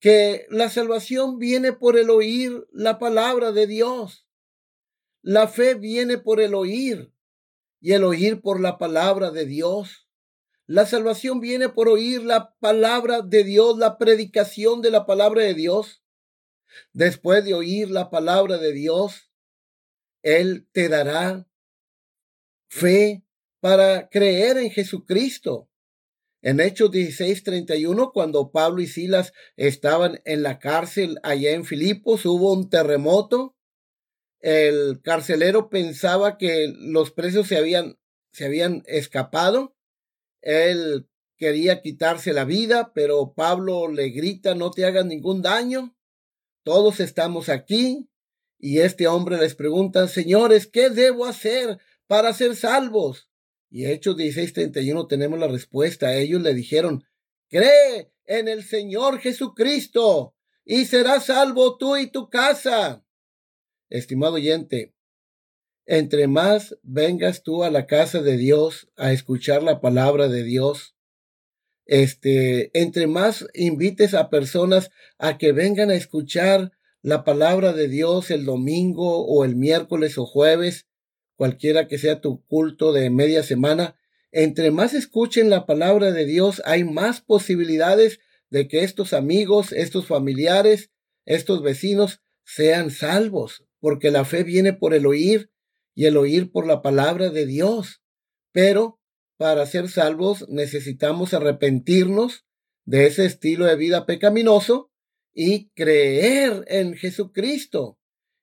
que 0.00 0.46
la 0.50 0.68
salvación 0.68 1.38
viene 1.38 1.72
por 1.72 1.98
el 1.98 2.10
oír 2.10 2.66
la 2.70 2.98
palabra 2.98 3.52
de 3.52 3.66
Dios. 3.66 4.26
La 5.22 5.48
fe 5.48 5.74
viene 5.74 6.18
por 6.18 6.40
el 6.40 6.54
oír 6.54 7.12
y 7.80 7.92
el 7.92 8.04
oír 8.04 8.40
por 8.40 8.60
la 8.60 8.78
palabra 8.78 9.30
de 9.30 9.46
Dios. 9.46 10.08
La 10.66 10.86
salvación 10.86 11.40
viene 11.40 11.68
por 11.68 11.88
oír 11.88 12.22
la 12.22 12.54
palabra 12.60 13.22
de 13.22 13.44
Dios, 13.44 13.78
la 13.78 13.96
predicación 13.98 14.82
de 14.82 14.90
la 14.90 15.06
palabra 15.06 15.42
de 15.42 15.54
Dios. 15.54 16.02
Después 16.92 17.44
de 17.44 17.54
oír 17.54 17.90
la 17.90 18.10
palabra 18.10 18.58
de 18.58 18.72
Dios, 18.72 19.30
Él 20.22 20.68
te 20.72 20.88
dará 20.88 21.48
fe 22.68 23.24
para 23.60 24.08
creer 24.08 24.58
en 24.58 24.70
Jesucristo. 24.70 25.70
En 26.40 26.60
Hechos 26.60 26.90
16:31, 26.90 28.12
cuando 28.12 28.52
Pablo 28.52 28.80
y 28.80 28.86
Silas 28.86 29.32
estaban 29.56 30.20
en 30.24 30.42
la 30.42 30.58
cárcel 30.58 31.18
allá 31.22 31.50
en 31.52 31.64
Filipos, 31.64 32.24
hubo 32.26 32.52
un 32.52 32.70
terremoto. 32.70 33.56
El 34.40 35.00
carcelero 35.02 35.68
pensaba 35.68 36.38
que 36.38 36.72
los 36.78 37.10
presos 37.10 37.48
se 37.48 37.56
habían, 37.56 37.98
se 38.32 38.44
habían 38.44 38.82
escapado. 38.86 39.76
Él 40.40 41.08
quería 41.36 41.82
quitarse 41.82 42.32
la 42.32 42.44
vida, 42.44 42.92
pero 42.94 43.32
Pablo 43.34 43.88
le 43.88 44.10
grita, 44.10 44.54
no 44.54 44.70
te 44.70 44.84
hagas 44.84 45.06
ningún 45.06 45.42
daño. 45.42 45.96
Todos 46.62 47.00
estamos 47.00 47.48
aquí. 47.48 48.08
Y 48.60 48.80
este 48.80 49.06
hombre 49.06 49.38
les 49.38 49.54
pregunta, 49.54 50.08
señores, 50.08 50.66
¿qué 50.66 50.90
debo 50.90 51.26
hacer 51.26 51.78
para 52.06 52.32
ser 52.32 52.56
salvos? 52.56 53.30
Y 53.70 53.86
Hechos 53.86 54.16
16:31 54.16 55.06
tenemos 55.08 55.38
la 55.38 55.46
respuesta. 55.46 56.14
Ellos 56.16 56.42
le 56.42 56.54
dijeron, 56.54 57.04
cree 57.48 58.12
en 58.24 58.48
el 58.48 58.64
Señor 58.64 59.20
Jesucristo 59.20 60.34
y 60.64 60.86
serás 60.86 61.26
salvo 61.26 61.78
tú 61.78 61.96
y 61.96 62.10
tu 62.10 62.28
casa. 62.28 63.04
Estimado 63.90 64.34
oyente, 64.34 64.94
entre 65.86 66.26
más 66.26 66.76
vengas 66.82 67.42
tú 67.42 67.64
a 67.64 67.70
la 67.70 67.86
casa 67.86 68.20
de 68.20 68.36
Dios 68.36 68.88
a 68.96 69.12
escuchar 69.12 69.62
la 69.62 69.80
palabra 69.80 70.28
de 70.28 70.42
Dios, 70.42 70.94
este, 71.86 72.70
entre 72.78 73.06
más 73.06 73.46
invites 73.54 74.12
a 74.12 74.28
personas 74.28 74.90
a 75.16 75.38
que 75.38 75.52
vengan 75.52 75.88
a 75.88 75.94
escuchar 75.94 76.72
la 77.00 77.24
palabra 77.24 77.72
de 77.72 77.88
Dios 77.88 78.30
el 78.30 78.44
domingo 78.44 79.24
o 79.24 79.44
el 79.46 79.56
miércoles 79.56 80.18
o 80.18 80.26
jueves, 80.26 80.86
cualquiera 81.36 81.88
que 81.88 81.96
sea 81.96 82.20
tu 82.20 82.44
culto 82.44 82.92
de 82.92 83.08
media 83.08 83.42
semana, 83.42 83.96
entre 84.32 84.70
más 84.70 84.92
escuchen 84.92 85.48
la 85.48 85.64
palabra 85.64 86.12
de 86.12 86.26
Dios, 86.26 86.60
hay 86.66 86.84
más 86.84 87.22
posibilidades 87.22 88.20
de 88.50 88.68
que 88.68 88.84
estos 88.84 89.14
amigos, 89.14 89.72
estos 89.72 90.06
familiares, 90.06 90.90
estos 91.24 91.62
vecinos 91.62 92.20
sean 92.44 92.90
salvos, 92.90 93.64
porque 93.80 94.10
la 94.10 94.24
fe 94.24 94.44
viene 94.44 94.72
por 94.72 94.94
el 94.94 95.06
oír 95.06 95.50
y 95.94 96.06
el 96.06 96.16
oír 96.16 96.50
por 96.50 96.66
la 96.66 96.82
palabra 96.82 97.30
de 97.30 97.46
Dios. 97.46 98.02
Pero 98.52 99.00
para 99.36 99.66
ser 99.66 99.88
salvos 99.88 100.48
necesitamos 100.48 101.34
arrepentirnos 101.34 102.46
de 102.84 103.06
ese 103.06 103.26
estilo 103.26 103.66
de 103.66 103.76
vida 103.76 104.06
pecaminoso 104.06 104.90
y 105.34 105.68
creer 105.70 106.64
en 106.68 106.94
Jesucristo 106.94 107.98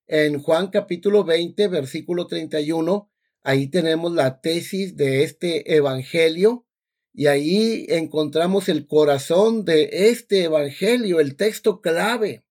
en 0.07 0.39
Juan 0.39 0.67
capítulo 0.67 1.23
20, 1.23 1.67
versículo 1.67 2.27
31, 2.27 3.09
ahí 3.43 3.67
tenemos 3.67 4.13
la 4.13 4.39
tesis 4.39 4.95
de 4.95 5.23
este 5.23 5.75
evangelio 5.75 6.67
y 7.11 7.27
ahí 7.27 7.85
encontramos 7.89 8.69
el 8.69 8.87
corazón 8.87 9.65
de 9.65 9.89
este 10.09 10.43
evangelio, 10.43 11.19
el 11.19 11.35
texto 11.35 11.81
clave, 11.81 12.44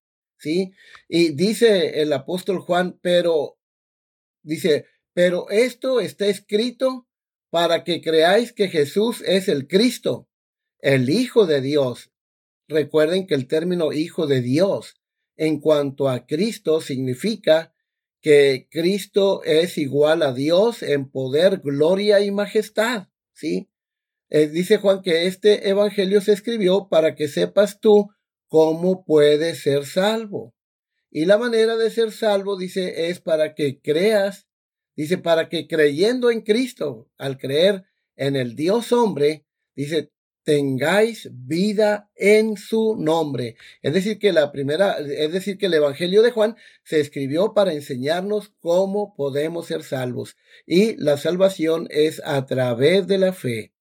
¿sí? 0.45 0.73
Y 1.09 1.31
dice 1.31 2.03
el 2.03 2.13
apóstol 2.13 2.59
Juan, 2.59 2.99
pero, 3.01 3.59
dice, 4.43 4.85
pero 5.15 5.49
esto 5.49 6.01
está 6.01 6.27
escrito 6.27 7.09
para 7.51 7.83
que 7.83 8.03
creáis 8.03 8.53
que 8.53 8.69
Jesús 8.69 9.23
es 9.27 9.49
el 9.49 9.67
Cristo, 9.67 10.29
el 10.81 11.09
Hijo 11.09 11.47
de 11.47 11.63
Dios. 11.63 12.13
Recuerden 12.69 13.27
que 13.27 13.35
el 13.35 13.49
término 13.49 13.93
Hijo 13.93 14.27
de 14.27 14.43
Dios 14.43 15.01
en 15.37 15.61
cuanto 15.61 16.11
a 16.11 16.27
Cristo 16.27 16.83
significa 16.83 17.75
que 18.21 18.69
Cristo 18.71 19.43
es 19.45 19.79
igual 19.79 20.23
a 20.23 20.35
Dios 20.35 20.83
en 20.83 21.11
poder, 21.11 21.61
gloria 21.61 22.21
y 22.21 22.31
majestad, 22.31 23.09
¿sí? 23.33 23.71
Eh, 24.29 24.49
dice 24.49 24.77
Juan 24.77 25.01
que 25.01 25.27
este 25.27 25.69
evangelio 25.71 26.21
se 26.21 26.33
escribió 26.33 26.89
para 26.91 27.15
que 27.15 27.29
sepas 27.29 27.81
tú 27.81 28.11
cómo 28.55 29.05
puedes 29.05 29.63
ser 29.63 29.85
salvo. 29.85 30.55
Y 31.11 31.25
la 31.25 31.39
manera 31.39 31.77
de 31.77 31.91
ser 31.91 32.13
salvo, 32.13 32.57
dice, 32.57 33.09
es 33.09 33.19
para 33.19 33.53
que 33.53 33.81
creas, 33.81 34.47
dice, 34.95 35.19
para 35.19 35.49
que 35.49 35.67
creyendo 35.67 36.31
en 36.31 36.43
Cristo, 36.43 37.11
al 37.19 37.37
creer 37.37 37.83
en 38.15 38.37
el 38.37 38.55
Dios 38.55 38.93
hombre, 38.93 39.45
dice, 39.75 40.13
tengáis 40.45 41.29
vida 41.33 42.13
en 42.15 42.57
su 42.57 42.95
nombre. 42.97 43.57
Es 43.83 43.93
decir, 43.93 44.21
que 44.21 44.33
la 44.33 44.53
primera, 44.53 44.99
es 44.99 45.33
decir, 45.33 45.59
que 45.59 45.67
el 45.67 45.75
Evangelio 45.75 46.23
de 46.23 46.31
Juan 46.31 46.55
se 46.85 47.01
escribió 47.01 47.55
para 47.55 47.73
enseñarnos 47.73 48.53
cómo 48.61 49.17
podemos 49.17 49.67
ser 49.67 49.83
salvos. 49.83 50.37
Y 50.65 50.95
la 51.03 51.17
salvación 51.17 51.89
es 51.91 52.23
a 52.25 52.47
través 52.47 53.09
de 53.09 53.19
la 53.19 53.33
fe. 53.33 53.73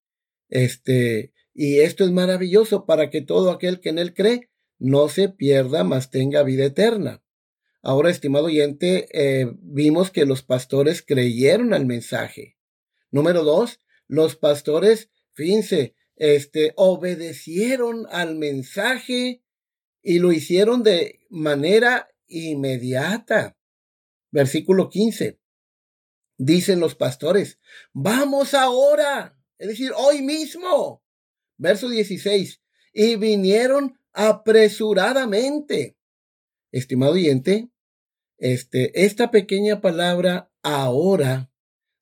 Este, 0.50 1.32
y 1.54 1.82
esto 1.82 2.04
es 2.04 2.10
maravilloso 2.10 2.88
para 2.88 3.12
que 3.12 3.22
todo 3.22 3.52
aquel 3.52 3.80
que 3.80 3.90
en 3.90 4.00
él 4.00 4.16
cree 4.16 4.50
no 4.80 5.10
se 5.10 5.30
pierda, 5.30 5.84
mas 5.84 6.10
tenga 6.10 6.44
vida 6.44 6.66
eterna. 6.66 7.24
Ahora, 7.82 8.10
estimado 8.10 8.46
oyente, 8.46 9.08
eh, 9.12 9.52
vimos 9.60 10.10
que 10.10 10.26
los 10.26 10.42
pastores 10.42 11.02
creyeron 11.02 11.74
al 11.74 11.86
mensaje. 11.86 12.58
Número 13.12 13.44
dos, 13.44 13.80
los 14.08 14.36
pastores, 14.36 15.10
fíjense, 15.34 15.96
este, 16.16 16.74
obedecieron 16.76 18.08
al 18.10 18.36
mensaje 18.36 19.44
y 20.02 20.20
lo 20.20 20.32
hicieron 20.32 20.84
de 20.84 21.26
manera 21.30 22.10
inmediata. 22.28 23.58
Versículo 24.32 24.90
15. 24.90 25.40
Dicen 26.38 26.80
los 26.80 26.96
pastores, 26.96 27.60
vamos 27.94 28.54
ahora, 28.54 29.38
es 29.58 29.68
decir, 29.68 29.92
hoy 29.96 30.22
mismo. 30.22 31.04
Verso 31.58 31.90
16. 31.90 32.62
Y 32.94 33.16
vinieron 33.16 34.00
apresuradamente. 34.14 35.98
Estimado 36.72 37.14
oyente, 37.14 37.70
este, 38.38 39.06
esta 39.06 39.32
pequeña 39.32 39.82
palabra 39.82 40.52
ahora 40.64 41.52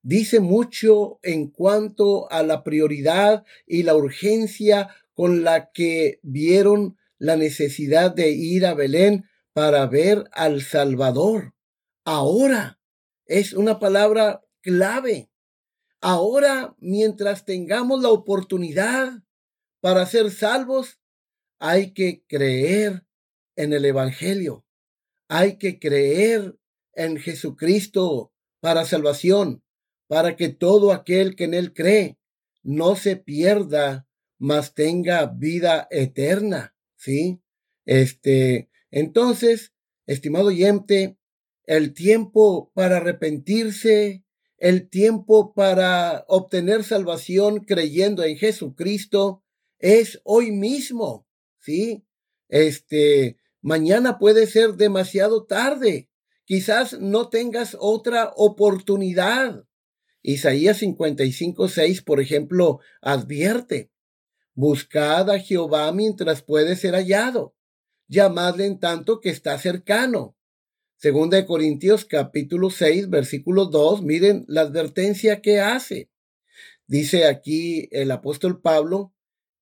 dice 0.01 0.39
mucho 0.39 1.19
en 1.23 1.49
cuanto 1.49 2.31
a 2.31 2.43
la 2.43 2.63
prioridad 2.63 3.43
y 3.65 3.83
la 3.83 3.95
urgencia 3.95 4.95
con 5.13 5.43
la 5.43 5.71
que 5.71 6.19
vieron 6.23 6.97
la 7.17 7.35
necesidad 7.35 8.13
de 8.13 8.31
ir 8.31 8.65
a 8.65 8.73
Belén 8.73 9.25
para 9.53 9.85
ver 9.85 10.23
al 10.31 10.61
Salvador. 10.61 11.53
Ahora 12.05 12.79
es 13.25 13.53
una 13.53 13.79
palabra 13.79 14.43
clave. 14.61 15.29
Ahora, 15.99 16.75
mientras 16.79 17.45
tengamos 17.45 18.01
la 18.01 18.09
oportunidad 18.09 19.23
para 19.81 20.05
ser 20.07 20.31
salvos, 20.31 21.00
hay 21.61 21.93
que 21.93 22.23
creer 22.27 23.05
en 23.55 23.71
el 23.71 23.85
Evangelio. 23.85 24.65
Hay 25.29 25.57
que 25.57 25.79
creer 25.79 26.57
en 26.93 27.17
Jesucristo 27.17 28.33
para 28.59 28.83
salvación 28.83 29.63
para 30.07 30.35
que 30.35 30.49
todo 30.49 30.91
aquel 30.91 31.37
que 31.37 31.45
en 31.45 31.53
él 31.53 31.73
cree 31.73 32.17
no 32.63 32.97
se 32.97 33.15
pierda, 33.15 34.09
mas 34.39 34.73
tenga 34.73 35.25
vida 35.27 35.87
eterna, 35.89 36.75
¿sí? 36.97 37.41
Este, 37.85 38.69
entonces, 38.89 39.71
estimado 40.07 40.47
oyente, 40.47 41.17
el 41.65 41.93
tiempo 41.93 42.71
para 42.73 42.97
arrepentirse, 42.97 44.25
el 44.57 44.89
tiempo 44.89 45.53
para 45.53 46.25
obtener 46.27 46.83
salvación 46.83 47.59
creyendo 47.59 48.23
en 48.23 48.35
Jesucristo 48.35 49.45
es 49.79 50.19
hoy 50.25 50.51
mismo, 50.51 51.25
¿sí? 51.61 52.05
Este, 52.49 53.37
mañana 53.61 54.19
puede 54.19 54.47
ser 54.47 54.73
demasiado 54.73 55.45
tarde. 55.45 56.09
Quizás 56.45 56.99
no 56.99 57.29
tengas 57.29 57.77
otra 57.79 58.33
oportunidad. 58.35 59.65
Isaías 60.21 60.77
55, 60.77 61.67
6, 61.67 62.01
por 62.03 62.19
ejemplo, 62.19 62.79
advierte, 63.01 63.91
buscad 64.53 65.29
a 65.31 65.39
Jehová 65.39 65.91
mientras 65.93 66.43
puede 66.43 66.75
ser 66.75 66.93
hallado, 66.93 67.55
llamadle 68.07 68.65
en 68.65 68.79
tanto 68.79 69.19
que 69.19 69.29
está 69.29 69.57
cercano. 69.57 70.37
Segunda 70.97 71.37
de 71.37 71.47
Corintios 71.47 72.05
capítulo 72.05 72.69
6, 72.69 73.09
versículo 73.09 73.65
2, 73.65 74.03
miren 74.03 74.45
la 74.47 74.61
advertencia 74.61 75.41
que 75.41 75.59
hace. 75.59 76.11
Dice 76.85 77.25
aquí 77.25 77.87
el 77.91 78.11
apóstol 78.11 78.61
Pablo, 78.61 79.15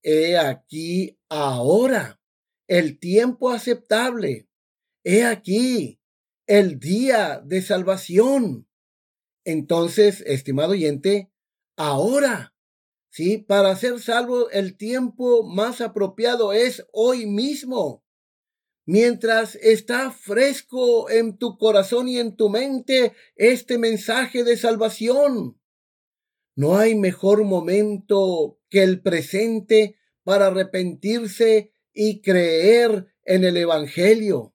he 0.03 0.37
aquí 0.37 1.19
ahora 1.29 2.19
el 2.67 2.99
tiempo 2.99 3.49
aceptable, 3.49 4.47
he 5.03 5.23
aquí 5.23 5.99
el 6.47 6.79
día 6.79 7.41
de 7.43 7.61
salvación. 7.61 8.67
Entonces, 9.45 10.21
estimado 10.21 10.71
oyente, 10.71 11.31
ahora, 11.77 12.53
¿sí? 13.09 13.37
Para 13.37 13.75
ser 13.75 13.99
salvo, 13.99 14.49
el 14.51 14.77
tiempo 14.77 15.43
más 15.43 15.81
apropiado 15.81 16.53
es 16.53 16.85
hoy 16.91 17.25
mismo. 17.25 18.03
Mientras 18.85 19.55
está 19.55 20.11
fresco 20.11 21.09
en 21.09 21.37
tu 21.37 21.57
corazón 21.57 22.07
y 22.07 22.17
en 22.17 22.35
tu 22.35 22.49
mente 22.49 23.13
este 23.35 23.77
mensaje 23.77 24.43
de 24.43 24.57
salvación. 24.57 25.58
No 26.59 26.77
hay 26.77 26.93
mejor 26.93 27.45
momento 27.45 28.59
que 28.69 28.83
el 28.83 29.01
presente 29.01 29.95
para 30.25 30.47
arrepentirse 30.47 31.71
y 31.93 32.19
creer 32.19 33.15
en 33.23 33.45
el 33.45 33.55
Evangelio. 33.55 34.53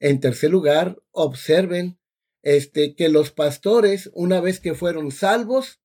En 0.00 0.20
tercer 0.20 0.48
lugar, 0.48 0.96
observen 1.10 2.00
este, 2.40 2.94
que 2.94 3.10
los 3.10 3.32
pastores, 3.32 4.10
una 4.14 4.40
vez 4.40 4.60
que 4.60 4.74
fueron 4.74 5.12
salvos, 5.12 5.82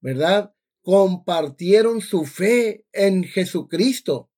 ¿verdad? 0.00 0.54
Compartieron 0.80 2.00
su 2.00 2.24
fe 2.24 2.86
en 2.90 3.24
Jesucristo. 3.24 4.30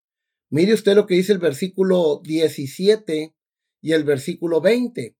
Mire 0.51 0.75
usted 0.75 0.97
lo 0.97 1.07
que 1.07 1.15
dice 1.15 1.31
el 1.31 1.39
versículo 1.39 2.21
17 2.25 3.37
y 3.83 3.93
el 3.93 4.03
versículo 4.03 4.61
20. 4.61 5.17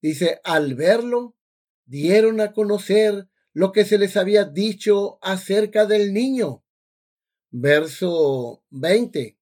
Dice, 0.00 0.40
al 0.44 0.76
verlo, 0.76 1.36
dieron 1.84 2.40
a 2.40 2.54
conocer 2.54 3.28
lo 3.58 3.72
que 3.72 3.84
se 3.84 3.98
les 3.98 4.16
había 4.16 4.44
dicho 4.44 5.18
acerca 5.20 5.84
del 5.84 6.14
niño. 6.14 6.64
Verso 7.50 8.62
20. 8.70 9.36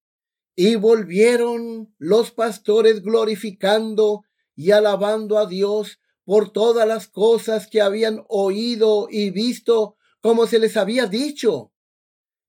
Y 0.55 0.77
volvieron 0.77 1.95
los 1.99 2.31
pastores 2.31 3.03
glorificando 3.03 4.25
y 4.55 4.71
alabando 4.71 5.37
a 5.37 5.45
Dios 5.45 6.01
por 6.25 6.51
todas 6.51 6.89
las 6.89 7.09
cosas 7.09 7.67
que 7.67 7.83
habían 7.83 8.25
oído 8.31 9.09
y 9.11 9.29
visto 9.29 9.99
como 10.23 10.47
se 10.47 10.61
les 10.61 10.79
había 10.79 11.05
dicho. 11.05 11.75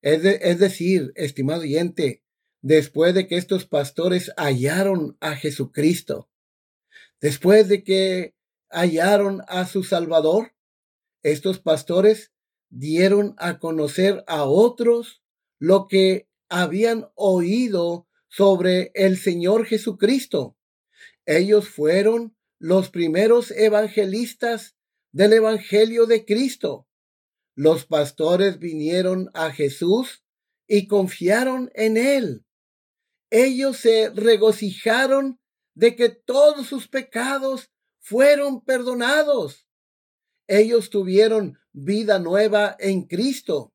Es, 0.02 0.24
decir, 0.60 1.12
estimado 1.16 1.64
oyente, 1.64 2.24
después 2.62 3.14
de 3.14 3.28
que 3.28 3.36
estos 3.36 3.66
pastores 3.66 4.32
hallaron 4.38 5.18
a 5.20 5.36
Jesucristo, 5.36 6.30
después 7.20 7.68
de 7.68 7.84
que 7.84 8.36
hallaron 8.70 9.42
a 9.50 9.68
su 9.68 9.84
Salvador, 9.84 10.54
estos 11.24 11.60
pastores 11.60 12.32
dieron 12.70 13.36
a 13.38 13.60
conocer 13.60 14.24
a 14.28 14.44
otros 14.46 15.24
lo 15.60 15.88
que 15.88 16.28
habían 16.50 17.10
oído 17.16 18.08
sobre 18.30 18.92
el 18.94 19.18
Señor 19.18 19.66
Jesucristo. 19.66 20.58
Ellos 21.26 21.68
fueron 21.70 22.36
los 22.60 22.90
primeros 22.90 23.52
evangelistas 23.52 24.76
del 25.12 25.34
Evangelio 25.34 26.06
de 26.06 26.26
Cristo. 26.26 26.88
Los 27.56 27.86
pastores 27.86 28.60
vinieron 28.60 29.30
a 29.34 29.52
Jesús 29.52 30.24
y 30.68 30.88
confiaron 30.88 31.72
en 31.74 31.98
Él. 31.98 32.46
Ellos 33.30 33.78
se 33.78 34.10
regocijaron 34.10 35.40
de 35.74 35.96
que 35.96 36.10
todos 36.10 36.68
sus 36.68 36.88
pecados 36.88 37.72
fueron 38.00 38.64
perdonados. 38.64 39.67
Ellos 40.48 40.90
tuvieron 40.90 41.60
vida 41.74 42.20
nueva 42.20 42.76
en 42.80 43.04
Cristo 43.04 43.74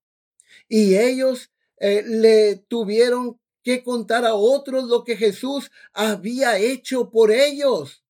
y 0.68 0.96
ellos 0.96 1.52
eh, 1.78 2.02
le 2.06 2.56
tuvieron 2.56 3.38
que 3.62 3.82
contar 3.82 4.24
a 4.24 4.34
otros 4.34 4.84
lo 4.84 5.04
que 5.04 5.16
Jesús 5.16 5.70
había 5.92 6.58
hecho 6.58 7.10
por 7.10 7.30
ellos. 7.30 8.04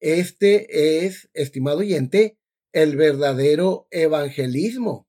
Este 0.00 1.04
es, 1.06 1.30
estimado 1.32 1.78
oyente, 1.78 2.38
el 2.72 2.96
verdadero 2.96 3.86
evangelismo, 3.90 5.06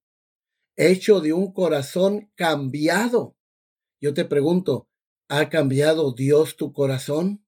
hecho 0.75 1.19
de 1.19 1.33
un 1.33 1.51
corazón 1.51 2.31
cambiado. 2.35 3.35
Yo 3.99 4.13
te 4.13 4.25
pregunto, 4.25 4.87
¿ha 5.27 5.49
cambiado 5.49 6.13
Dios 6.13 6.57
tu 6.57 6.73
corazón? 6.73 7.43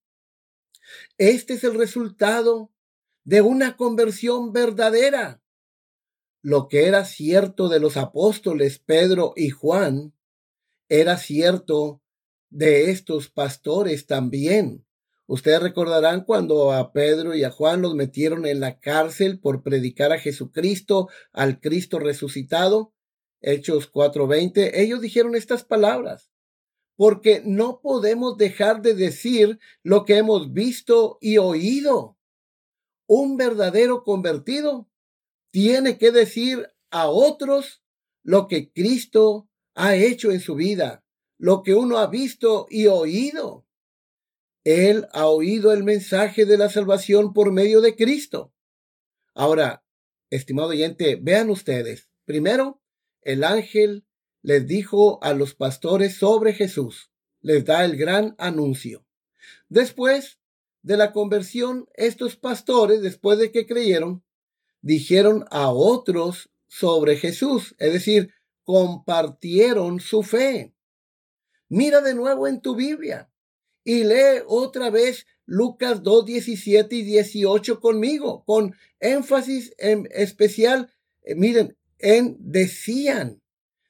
Este 1.18 1.54
es 1.54 1.64
el 1.64 1.76
resultado 1.76 2.72
de 3.28 3.42
una 3.42 3.76
conversión 3.76 4.54
verdadera. 4.54 5.44
Lo 6.42 6.70
que 6.70 6.88
era 6.88 7.04
cierto 7.04 7.68
de 7.68 7.82
los 7.82 7.98
apóstoles 7.98 8.80
Pedro 8.80 9.34
y 9.36 9.50
Juan, 9.50 10.14
era 10.88 11.18
cierto 11.18 12.02
de 12.50 12.90
estos 12.90 13.30
pastores 13.30 14.06
también. 14.06 14.86
Ustedes 15.26 15.62
recordarán 15.62 16.24
cuando 16.24 16.72
a 16.72 16.94
Pedro 16.94 17.36
y 17.36 17.44
a 17.44 17.52
Juan 17.52 17.82
los 17.82 17.96
metieron 17.96 18.46
en 18.46 18.62
la 18.62 18.80
cárcel 18.80 19.42
por 19.42 19.62
predicar 19.62 20.14
a 20.14 20.20
Jesucristo, 20.20 21.10
al 21.34 21.60
Cristo 21.60 22.00
resucitado. 22.00 22.94
Hechos 23.42 23.92
4:20, 23.92 24.72
ellos 24.82 25.02
dijeron 25.02 25.36
estas 25.36 25.66
palabras, 25.66 26.32
porque 26.96 27.42
no 27.44 27.82
podemos 27.82 28.38
dejar 28.38 28.82
de 28.82 28.94
decir 28.94 29.60
lo 29.84 30.06
que 30.06 30.16
hemos 30.16 30.54
visto 30.54 31.18
y 31.20 31.40
oído. 31.40 32.17
Un 33.08 33.38
verdadero 33.38 34.04
convertido 34.04 34.90
tiene 35.52 35.98
que 35.98 36.12
decir 36.12 36.68
a 36.92 37.10
otros 37.10 37.82
lo 38.22 38.48
que 38.48 38.72
Cristo 38.72 39.50
ha 39.74 39.96
hecho 39.96 40.32
en 40.32 40.42
su 40.42 40.56
vida, 40.56 41.06
lo 41.38 41.64
que 41.64 41.74
uno 41.74 41.98
ha 41.98 42.08
visto 42.08 42.68
y 42.70 42.88
oído. 42.88 43.66
Él 44.66 45.08
ha 45.14 45.28
oído 45.28 45.72
el 45.72 45.86
mensaje 45.86 46.46
de 46.46 46.58
la 46.58 46.70
salvación 46.70 47.34
por 47.34 47.54
medio 47.54 47.80
de 47.80 47.96
Cristo. 47.96 48.54
Ahora, 49.34 49.86
estimado 50.30 50.70
oyente, 50.70 51.18
vean 51.22 51.50
ustedes. 51.50 52.10
Primero, 52.26 52.82
el 53.22 53.46
ángel 53.46 54.06
les 54.42 54.68
dijo 54.68 55.24
a 55.24 55.34
los 55.34 55.56
pastores 55.56 56.18
sobre 56.18 56.54
Jesús. 56.54 57.12
Les 57.40 57.64
da 57.64 57.86
el 57.86 57.96
gran 57.96 58.36
anuncio. 58.38 59.06
Después 59.70 60.37
de 60.88 60.96
la 60.96 61.12
conversión, 61.12 61.90
estos 61.96 62.38
pastores, 62.38 63.02
después 63.02 63.38
de 63.38 63.52
que 63.52 63.68
creyeron, 63.68 64.24
dijeron 64.82 65.44
a 65.52 65.70
otros 65.70 66.50
sobre 66.68 67.18
Jesús. 67.18 67.76
Es 67.78 67.92
decir, 67.92 68.32
compartieron 68.64 70.00
su 70.00 70.24
fe. 70.24 70.74
Mira 71.68 72.00
de 72.00 72.16
nuevo 72.16 72.48
en 72.48 72.62
tu 72.62 72.74
Biblia 72.74 73.30
y 73.84 74.06
lee 74.06 74.42
otra 74.48 74.90
vez 74.90 75.28
Lucas 75.46 76.04
2, 76.04 76.26
17 76.26 76.96
y 76.96 77.04
18 77.04 77.82
conmigo, 77.82 78.46
con 78.46 78.74
énfasis 79.02 79.74
en 79.78 80.08
especial, 80.12 80.94
eh, 81.24 81.36
miren, 81.36 81.78
en 82.00 82.38
decían. 82.40 83.42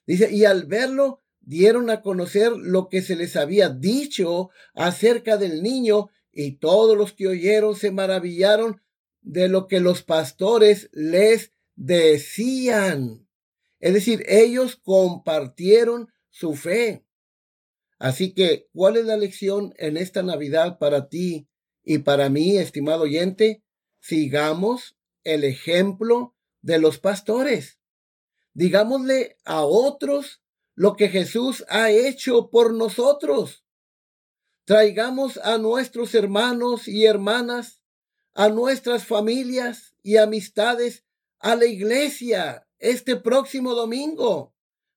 Dice, 0.07 0.31
y 0.31 0.45
al 0.45 0.65
verlo 0.65 1.21
dieron 1.41 1.91
a 1.91 2.01
conocer 2.01 2.53
lo 2.53 2.89
que 2.89 3.03
se 3.03 3.15
les 3.15 3.36
había 3.36 3.69
dicho 3.69 4.49
acerca 4.73 5.38
del 5.38 5.62
niño 5.62 6.10
y 6.39 6.60
todos 6.60 6.95
los 6.95 7.13
que 7.13 7.28
oyeron 7.28 7.76
se 7.76 7.89
maravillaron 7.89 8.80
de 9.21 9.50
lo 9.50 9.65
que 9.65 9.80
los 9.80 10.04
pastores 10.04 10.88
les 10.93 11.52
decían. 11.76 13.28
Es 13.80 13.95
decir, 13.95 14.23
ellos 14.28 14.76
compartieron 14.76 16.10
su 16.30 16.54
fe. 16.54 17.04
Así 17.97 18.36
que, 18.36 18.69
¿cuál 18.71 18.97
es 18.97 19.06
la 19.06 19.17
lección 19.17 19.73
en 19.78 19.97
esta 19.97 20.21
Navidad 20.21 20.78
para 20.78 21.10
ti 21.10 21.50
y 21.84 21.97
para 21.97 22.30
mí, 22.30 22.56
estimado 22.58 23.06
oyente? 23.06 23.63
Sigamos 24.00 24.95
el 25.23 25.43
ejemplo 25.43 26.36
de 26.62 26.78
los 26.78 27.00
pastores. 27.00 27.80
Digámosle 28.54 29.38
a 29.43 29.63
otros 29.65 30.43
lo 30.76 30.95
que 30.97 31.10
Jesús 31.10 31.65
ha 31.67 31.89
hecho 31.89 32.52
por 32.52 32.76
nosotros. 32.76 33.63
Traigamos 34.67 35.38
a 35.38 35.58
nuestros 35.58 36.13
hermanos 36.13 36.89
y 36.89 37.06
hermanas, 37.06 37.82
a 38.34 38.49
nuestras 38.49 39.06
familias 39.06 39.95
y 40.03 40.17
amistades 40.17 41.06
a 41.39 41.56
la 41.56 41.67
iglesia 41.67 42.67
este 42.77 43.15
próximo 43.15 43.75
domingo 43.75 44.53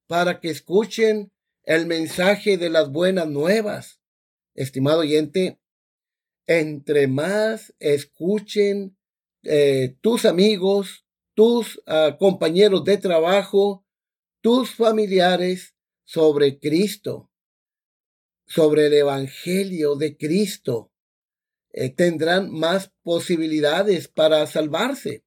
para 0.09 0.41
que 0.41 0.51
escuchen 0.51 1.31
el 1.63 1.87
mensaje 1.87 2.57
de 2.57 2.69
las 2.69 2.91
buenas 2.91 3.29
nuevas. 3.29 4.01
Estimado 4.57 5.03
oyente, 5.03 5.61
entre 6.49 7.07
más 7.07 7.73
escuchen 7.79 8.99
eh, 9.45 9.95
tus 10.01 10.25
amigos, 10.25 11.07
tus 11.35 11.81
ah, 11.87 12.17
compañeros 12.19 12.83
de 12.83 12.97
trabajo, 12.97 13.87
tus 14.41 14.75
familiares 14.75 15.77
sobre 16.03 16.59
Cristo, 16.59 17.30
sobre 18.51 18.87
el 18.87 18.95
Evangelio 18.95 19.95
de 19.95 20.17
Cristo, 20.17 20.91
eh, 21.73 21.89
tendrán 21.89 22.51
más 22.51 22.91
posibilidades 23.05 24.09
para 24.09 24.45
salvarse. 24.49 25.25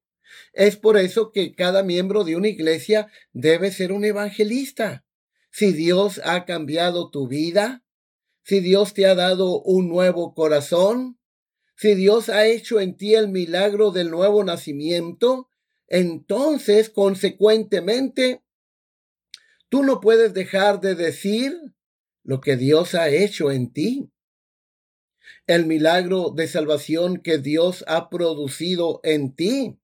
Es 0.52 0.76
por 0.76 0.98
eso 0.98 1.32
que 1.32 1.54
cada 1.54 1.82
miembro 1.82 2.24
de 2.24 2.36
una 2.36 2.48
iglesia 2.48 3.10
debe 3.32 3.72
ser 3.72 3.92
un 3.92 4.04
evangelista. 4.04 5.06
Si 5.50 5.72
Dios 5.72 6.20
ha 6.22 6.44
cambiado 6.44 7.10
tu 7.10 7.26
vida, 7.26 7.82
si 8.42 8.60
Dios 8.60 8.92
te 8.92 9.06
ha 9.06 9.14
dado 9.14 9.62
un 9.62 9.88
nuevo 9.88 10.34
corazón, 10.34 11.18
si 11.76 11.94
Dios 11.94 12.28
ha 12.28 12.44
hecho 12.46 12.78
en 12.78 12.94
ti 12.94 13.14
el 13.14 13.28
milagro 13.28 13.90
del 13.90 14.10
nuevo 14.10 14.44
nacimiento, 14.44 15.48
entonces, 15.86 16.90
consecuentemente, 16.90 18.42
tú 19.70 19.82
no 19.82 20.00
puedes 20.00 20.34
dejar 20.34 20.80
de 20.80 20.94
decir 20.94 21.74
lo 22.24 22.40
que 22.40 22.56
Dios 22.56 22.94
ha 22.94 23.08
hecho 23.10 23.52
en 23.52 23.72
ti. 23.72 24.10
El 25.46 25.66
milagro 25.66 26.30
de 26.30 26.48
salvación 26.48 27.18
que 27.18 27.38
Dios 27.38 27.84
ha 27.86 28.10
producido 28.10 29.00
en 29.04 29.34
ti. 29.34 29.78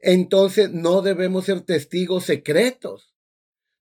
Entonces 0.00 0.70
no 0.70 1.02
debemos 1.02 1.44
ser 1.44 1.60
testigos 1.60 2.24
secretos. 2.24 3.14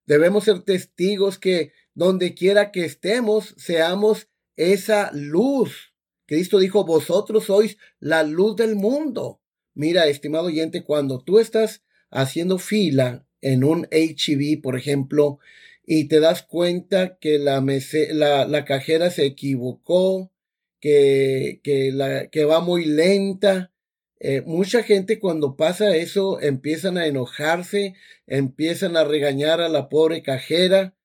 Debemos 0.06 0.44
ser 0.44 0.64
testigos 0.64 1.38
que 1.38 1.74
donde 1.94 2.34
quiera 2.34 2.72
que 2.72 2.86
estemos, 2.86 3.54
seamos 3.58 4.28
esa 4.56 5.12
luz. 5.14 5.94
Cristo 6.26 6.60
dijo, 6.60 6.86
vosotros 6.86 7.46
sois 7.46 7.78
la 8.00 8.24
luz 8.24 8.56
del 8.56 8.76
mundo. 8.76 9.42
Mira, 9.74 10.08
estimado 10.08 10.46
oyente, 10.46 10.84
cuando 10.84 11.24
tú 11.24 11.40
estás 11.40 11.84
haciendo 12.10 12.58
fila 12.58 13.26
en 13.42 13.64
un 13.64 13.88
HB, 13.92 14.62
por 14.62 14.78
ejemplo, 14.78 15.40
y 15.84 16.08
te 16.08 16.20
das 16.20 16.44
cuenta 16.44 17.18
que 17.18 17.40
la, 17.40 17.64
la, 18.12 18.46
la 18.46 18.66
cajera 18.66 19.10
se 19.10 19.26
equivocó, 19.26 20.32
que, 20.80 21.60
que, 21.64 21.92
la, 21.92 22.28
que 22.28 22.46
va 22.46 22.60
muy 22.60 22.86
lenta. 22.86 23.72
Eh, 24.20 24.42
mucha 24.42 24.84
gente 24.84 25.20
cuando 25.20 25.56
pasa 25.56 25.96
eso 25.96 26.40
empiezan 26.42 26.98
a 26.98 27.08
enojarse, 27.08 27.96
empiezan 28.28 28.96
a 28.96 29.04
regañar 29.04 29.62
a 29.62 29.70
la 29.70 29.90
pobre 29.90 30.22
cajera, 30.22 30.96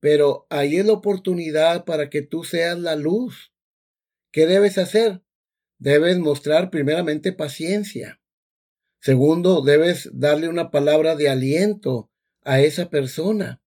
pero 0.00 0.46
ahí 0.50 0.76
es 0.76 0.86
la 0.86 0.92
oportunidad 0.92 1.84
para 1.84 2.10
que 2.10 2.22
tú 2.22 2.44
seas 2.44 2.78
la 2.78 2.96
luz. 2.96 3.52
¿Qué 4.30 4.46
debes 4.46 4.76
hacer? 4.76 5.22
Debes 5.78 6.18
mostrar 6.18 6.70
primeramente 6.70 7.32
paciencia. 7.32 8.20
Segundo, 9.00 9.62
debes 9.62 10.10
darle 10.12 10.48
una 10.48 10.70
palabra 10.70 11.16
de 11.16 11.28
aliento 11.28 12.10
a 12.42 12.60
esa 12.60 12.90
persona. 12.90 13.62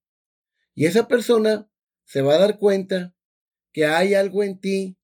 Y 0.80 0.86
esa 0.86 1.08
persona 1.08 1.70
se 2.06 2.22
va 2.22 2.36
a 2.36 2.38
dar 2.38 2.58
cuenta 2.58 3.14
que 3.70 3.84
hay 3.84 4.14
algo 4.14 4.42
en 4.42 4.58
ti 4.58 4.96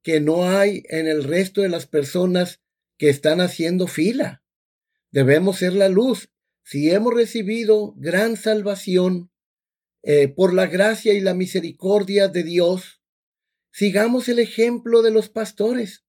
que 0.00 0.20
no 0.20 0.48
hay 0.48 0.84
en 0.88 1.08
el 1.08 1.24
resto 1.24 1.62
de 1.62 1.68
las 1.68 1.88
personas 1.88 2.62
que 2.98 3.08
están 3.08 3.40
haciendo 3.40 3.88
fila. 3.88 4.44
Debemos 5.10 5.56
ser 5.56 5.72
la 5.72 5.88
luz. 5.88 6.30
Si 6.62 6.88
hemos 6.88 7.12
recibido 7.12 7.94
gran 7.96 8.36
salvación 8.36 9.32
eh, 10.04 10.28
por 10.28 10.54
la 10.54 10.68
gracia 10.68 11.14
y 11.14 11.20
la 11.20 11.34
misericordia 11.34 12.28
de 12.28 12.44
Dios, 12.44 13.02
sigamos 13.72 14.28
el 14.28 14.38
ejemplo 14.38 15.02
de 15.02 15.10
los 15.10 15.30
pastores. 15.30 16.04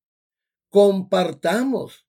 Compartamos 0.70 2.08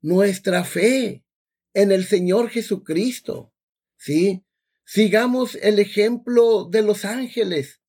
nuestra 0.00 0.64
fe 0.64 1.26
en 1.74 1.92
el 1.92 2.06
Señor 2.06 2.48
Jesucristo. 2.48 3.52
Sí, 3.98 4.46
Sigamos 4.86 5.54
el 5.56 5.78
ejemplo 5.78 6.64
de 6.64 6.82
los 6.82 7.06
ángeles 7.06 7.80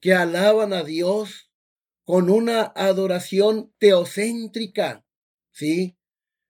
que 0.00 0.12
alaban 0.12 0.74
a 0.74 0.84
Dios 0.84 1.50
con 2.04 2.28
una 2.28 2.64
adoración 2.76 3.72
teocéntrica. 3.78 5.06
¿Sí? 5.52 5.96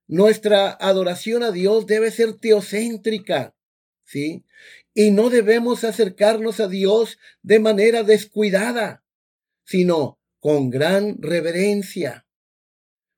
Nuestra 0.09 0.71
adoración 0.71 1.45
a 1.45 1.53
Dios 1.53 1.87
debe 1.87 2.11
ser 2.11 2.35
teocéntrica. 2.35 3.57
¿Sí? 4.03 4.45
Y 4.93 5.13
no 5.13 5.31
debemos 5.31 5.85
acercarnos 5.85 6.59
a 6.59 6.67
Dios 6.67 7.19
de 7.43 7.61
manera 7.61 8.03
descuidada, 8.03 9.05
sino 9.65 10.21
con 10.41 10.71
gran 10.71 11.23
reverencia, 11.23 12.27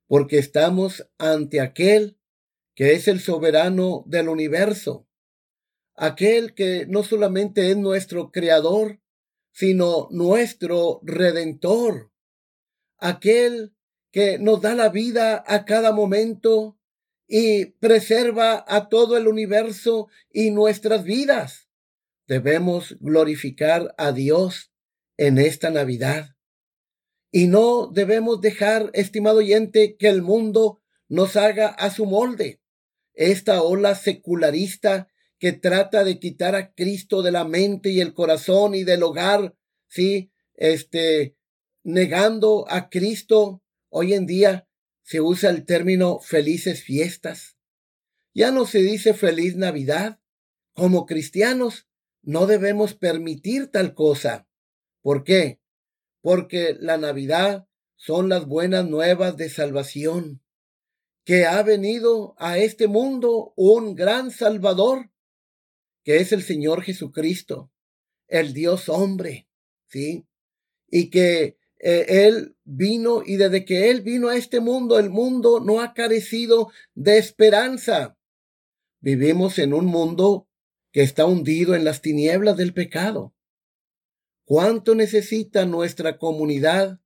porque 0.07 0.39
estamos 0.39 1.09
ante 1.19 1.61
aquel 1.61 2.19
que 2.75 2.93
es 2.93 3.09
el 3.09 3.21
soberano 3.21 4.05
del 4.07 4.29
universo 4.29 5.06
aquel 5.97 6.55
que 6.55 6.87
no 6.87 7.03
solamente 7.03 7.71
es 7.71 7.77
nuestro 7.77 8.31
creador, 8.31 9.01
sino 9.53 10.09
nuestro 10.11 11.01
redentor, 11.03 12.13
aquel 12.99 13.75
que 14.13 14.39
nos 14.39 14.61
da 14.61 14.75
la 14.75 14.91
vida 14.91 15.43
a 15.47 15.65
cada 15.65 15.93
momento 15.93 16.79
y 17.27 17.67
preserva 17.67 18.65
a 18.69 18.89
todo 18.89 19.17
el 19.17 19.27
universo 19.27 20.09
y 20.31 20.51
nuestras 20.51 21.05
vidas. 21.05 21.69
Debemos 22.27 22.97
glorificar 23.01 23.95
a 23.99 24.13
Dios 24.13 24.73
en 25.17 25.39
esta 25.39 25.71
Navidad. 25.71 26.37
Y 27.31 27.49
no 27.49 27.89
debemos 27.89 28.41
dejar, 28.41 28.91
estimado 28.95 29.39
oyente, 29.39 29.97
que 29.97 30.09
el 30.09 30.23
mundo 30.23 30.83
nos 31.09 31.37
haga 31.37 31.69
a 31.69 31.91
su 31.91 32.07
molde. 32.07 32.61
Esta 33.15 33.63
ola 33.63 33.95
secularista 33.95 35.09
que 35.38 35.53
trata 35.53 36.05
de 36.05 36.18
quitar 36.18 36.55
a 36.55 36.72
Cristo 36.72 37.22
de 37.22 37.33
la 37.33 37.44
mente 37.44 37.90
y 37.90 38.01
el 38.01 38.14
corazón 38.14 38.75
y 38.75 38.85
del 38.85 39.03
hogar, 39.03 39.55
¿sí? 39.87 40.33
Este, 40.55 41.37
negando 41.83 42.66
a 42.68 42.88
Cristo. 42.88 43.62
Hoy 43.88 44.14
en 44.14 44.27
día 44.27 44.68
se 45.03 45.20
usa 45.20 45.51
el 45.51 45.64
término 45.64 46.20
felices 46.20 46.83
fiestas. 46.83 47.57
Ya 48.35 48.51
no 48.51 48.66
se 48.66 48.79
dice 48.79 49.14
feliz 49.14 49.57
Navidad. 49.57 50.20
Como 50.72 51.07
cristianos 51.07 51.87
no 52.22 52.46
debemos 52.46 52.94
permitir 52.94 53.68
tal 53.68 53.94
cosa. 53.94 54.49
¿Por 55.01 55.22
qué? 55.22 55.61
Porque 56.20 56.77
la 56.81 56.99
Navidad 56.99 57.68
son 57.94 58.29
las 58.29 58.46
buenas 58.46 58.87
nuevas 58.87 59.37
de 59.37 59.49
salvación, 59.49 60.42
que 61.25 61.46
ha 61.46 61.62
venido 61.62 62.35
a 62.38 62.59
este 62.59 62.88
mundo 62.88 63.53
un 63.57 63.94
gran 63.94 64.31
Salvador 64.31 65.11
que 66.07 66.19
es 66.19 66.31
el 66.31 66.45
Señor 66.45 66.83
Jesucristo, 66.83 67.73
el 68.29 68.53
Dios 68.53 68.88
hombre, 68.88 69.49
¿sí? 69.88 70.25
Y 70.88 71.11
que 71.11 71.59
eh, 71.81 72.07
Él 72.29 72.57
vino 72.62 73.25
y 73.27 73.35
desde 73.35 73.64
que 73.64 73.90
Él 73.90 74.03
vino 74.03 74.29
a 74.29 74.37
este 74.37 74.61
mundo, 74.61 75.01
el 75.01 75.11
mundo 75.11 75.59
no 75.59 75.81
ha 75.81 75.95
carecido 75.95 76.71
de 76.95 77.19
esperanza. 77.19 78.16
Vivimos 79.01 79.59
en 79.59 79.75
un 79.75 79.87
mundo 79.87 80.49
que 80.92 81.03
está 81.03 81.27
hundido 81.27 81.75
en 81.75 81.85
las 81.85 82.03
tinieblas 82.03 82.57
del 82.57 82.73
pecado. 82.73 83.35
¿Cuánto 84.45 84.95
necesita 84.95 85.66
nuestra 85.66 86.19
comunidad 86.19 87.01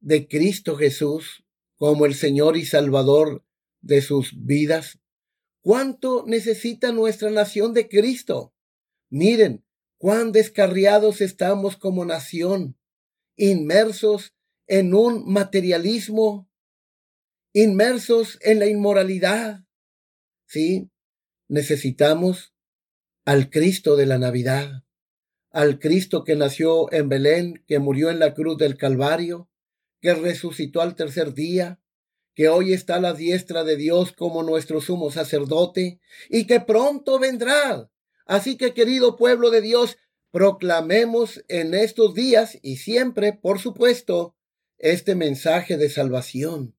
de 0.00 0.26
Cristo 0.26 0.74
Jesús 0.74 1.44
como 1.76 2.04
el 2.04 2.16
Señor 2.16 2.56
y 2.56 2.64
Salvador 2.64 3.44
de 3.80 4.02
sus 4.02 4.32
vidas? 4.44 4.98
¿Cuánto 5.68 6.24
necesita 6.26 6.92
nuestra 6.92 7.30
nación 7.30 7.74
de 7.74 7.90
Cristo? 7.90 8.54
Miren, 9.10 9.66
cuán 9.98 10.32
descarriados 10.32 11.20
estamos 11.20 11.76
como 11.76 12.06
nación, 12.06 12.78
inmersos 13.36 14.34
en 14.66 14.94
un 14.94 15.30
materialismo, 15.30 16.50
inmersos 17.52 18.38
en 18.40 18.60
la 18.60 18.66
inmoralidad. 18.66 19.66
Sí, 20.46 20.90
necesitamos 21.48 22.54
al 23.26 23.50
Cristo 23.50 23.96
de 23.96 24.06
la 24.06 24.16
Navidad, 24.16 24.84
al 25.50 25.78
Cristo 25.78 26.24
que 26.24 26.34
nació 26.34 26.90
en 26.94 27.10
Belén, 27.10 27.62
que 27.66 27.78
murió 27.78 28.08
en 28.08 28.20
la 28.20 28.32
cruz 28.32 28.56
del 28.56 28.78
Calvario, 28.78 29.50
que 30.00 30.14
resucitó 30.14 30.80
al 30.80 30.96
tercer 30.96 31.34
día, 31.34 31.78
que 32.38 32.48
hoy 32.48 32.72
está 32.72 32.94
a 32.94 33.00
la 33.00 33.14
diestra 33.14 33.64
de 33.64 33.76
Dios 33.76 34.12
como 34.12 34.44
nuestro 34.44 34.80
sumo 34.80 35.10
sacerdote 35.10 35.98
y 36.28 36.46
que 36.46 36.60
pronto 36.60 37.18
vendrá. 37.18 37.90
Así 38.26 38.56
que, 38.56 38.74
querido 38.74 39.16
pueblo 39.16 39.50
de 39.50 39.60
Dios, 39.60 39.98
proclamemos 40.30 41.44
en 41.48 41.74
estos 41.74 42.14
días 42.14 42.56
y 42.62 42.76
siempre, 42.76 43.32
por 43.32 43.58
supuesto, 43.58 44.36
este 44.78 45.16
mensaje 45.16 45.76
de 45.76 45.90
salvación. 45.90 46.76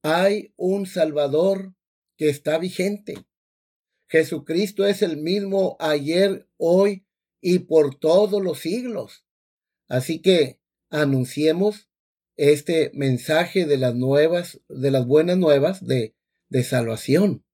Hay 0.00 0.54
un 0.56 0.86
Salvador 0.86 1.74
que 2.16 2.30
está 2.30 2.56
vigente. 2.56 3.26
Jesucristo 4.08 4.86
es 4.86 5.02
el 5.02 5.18
mismo 5.18 5.76
ayer, 5.80 6.48
hoy 6.56 7.04
y 7.42 7.58
por 7.58 7.94
todos 7.96 8.42
los 8.42 8.60
siglos. 8.60 9.26
Así 9.86 10.22
que 10.22 10.62
anunciemos 10.88 11.90
este 12.50 12.90
mensaje 12.92 13.66
de 13.66 13.76
las 13.76 13.94
nuevas, 13.94 14.60
de 14.68 14.90
las 14.90 15.06
buenas 15.06 15.38
nuevas 15.38 15.86
de, 15.86 16.16
de 16.48 16.64
salvación 16.64 17.44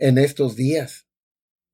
en 0.00 0.18
estos 0.18 0.56
días. 0.56 1.06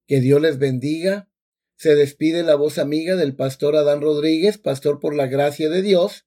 Que 0.06 0.20
Dios 0.20 0.42
les 0.42 0.58
bendiga. 0.58 1.30
Se 1.78 1.94
despide 1.94 2.42
la 2.42 2.54
voz 2.54 2.76
amiga 2.76 3.16
del 3.16 3.34
pastor 3.34 3.76
Adán 3.76 4.02
Rodríguez, 4.02 4.58
pastor 4.58 5.00
por 5.00 5.14
la 5.14 5.26
gracia 5.26 5.70
de 5.70 5.80
Dios 5.80 6.26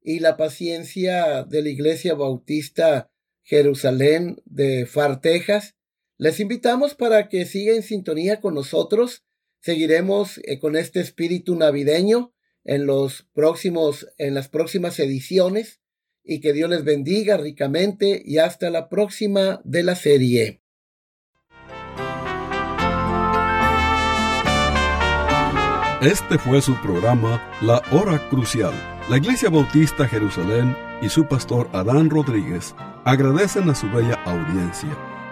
y 0.00 0.20
la 0.20 0.36
paciencia 0.36 1.42
de 1.42 1.62
la 1.62 1.68
Iglesia 1.68 2.14
Bautista 2.14 3.10
Jerusalén 3.42 4.40
de 4.44 4.86
Far, 4.86 5.20
Texas. 5.20 5.74
Les 6.16 6.38
invitamos 6.38 6.94
para 6.94 7.28
que 7.28 7.44
siga 7.44 7.74
en 7.74 7.82
sintonía 7.82 8.40
con 8.40 8.54
nosotros. 8.54 9.24
Seguiremos 9.60 10.38
eh, 10.44 10.60
con 10.60 10.76
este 10.76 11.00
espíritu 11.00 11.56
navideño 11.56 12.35
en 12.66 12.84
los 12.84 13.26
próximos, 13.32 14.06
en 14.18 14.34
las 14.34 14.48
próximas 14.48 14.98
ediciones 14.98 15.80
y 16.22 16.40
que 16.40 16.52
Dios 16.52 16.68
les 16.68 16.84
bendiga 16.84 17.36
ricamente 17.36 18.20
y 18.24 18.38
hasta 18.38 18.68
la 18.70 18.88
próxima 18.88 19.60
de 19.64 19.82
la 19.84 19.94
serie. 19.94 20.60
Este 26.02 26.38
fue 26.38 26.60
su 26.60 26.74
programa 26.82 27.42
La 27.62 27.82
Hora 27.92 28.28
Crucial. 28.28 28.74
La 29.08 29.16
Iglesia 29.16 29.48
Bautista 29.48 30.06
Jerusalén 30.06 30.76
y 31.00 31.08
su 31.08 31.26
pastor 31.26 31.70
Adán 31.72 32.10
Rodríguez 32.10 32.74
agradecen 33.04 33.70
a 33.70 33.74
su 33.74 33.88
bella 33.90 34.14
audiencia 34.24 35.15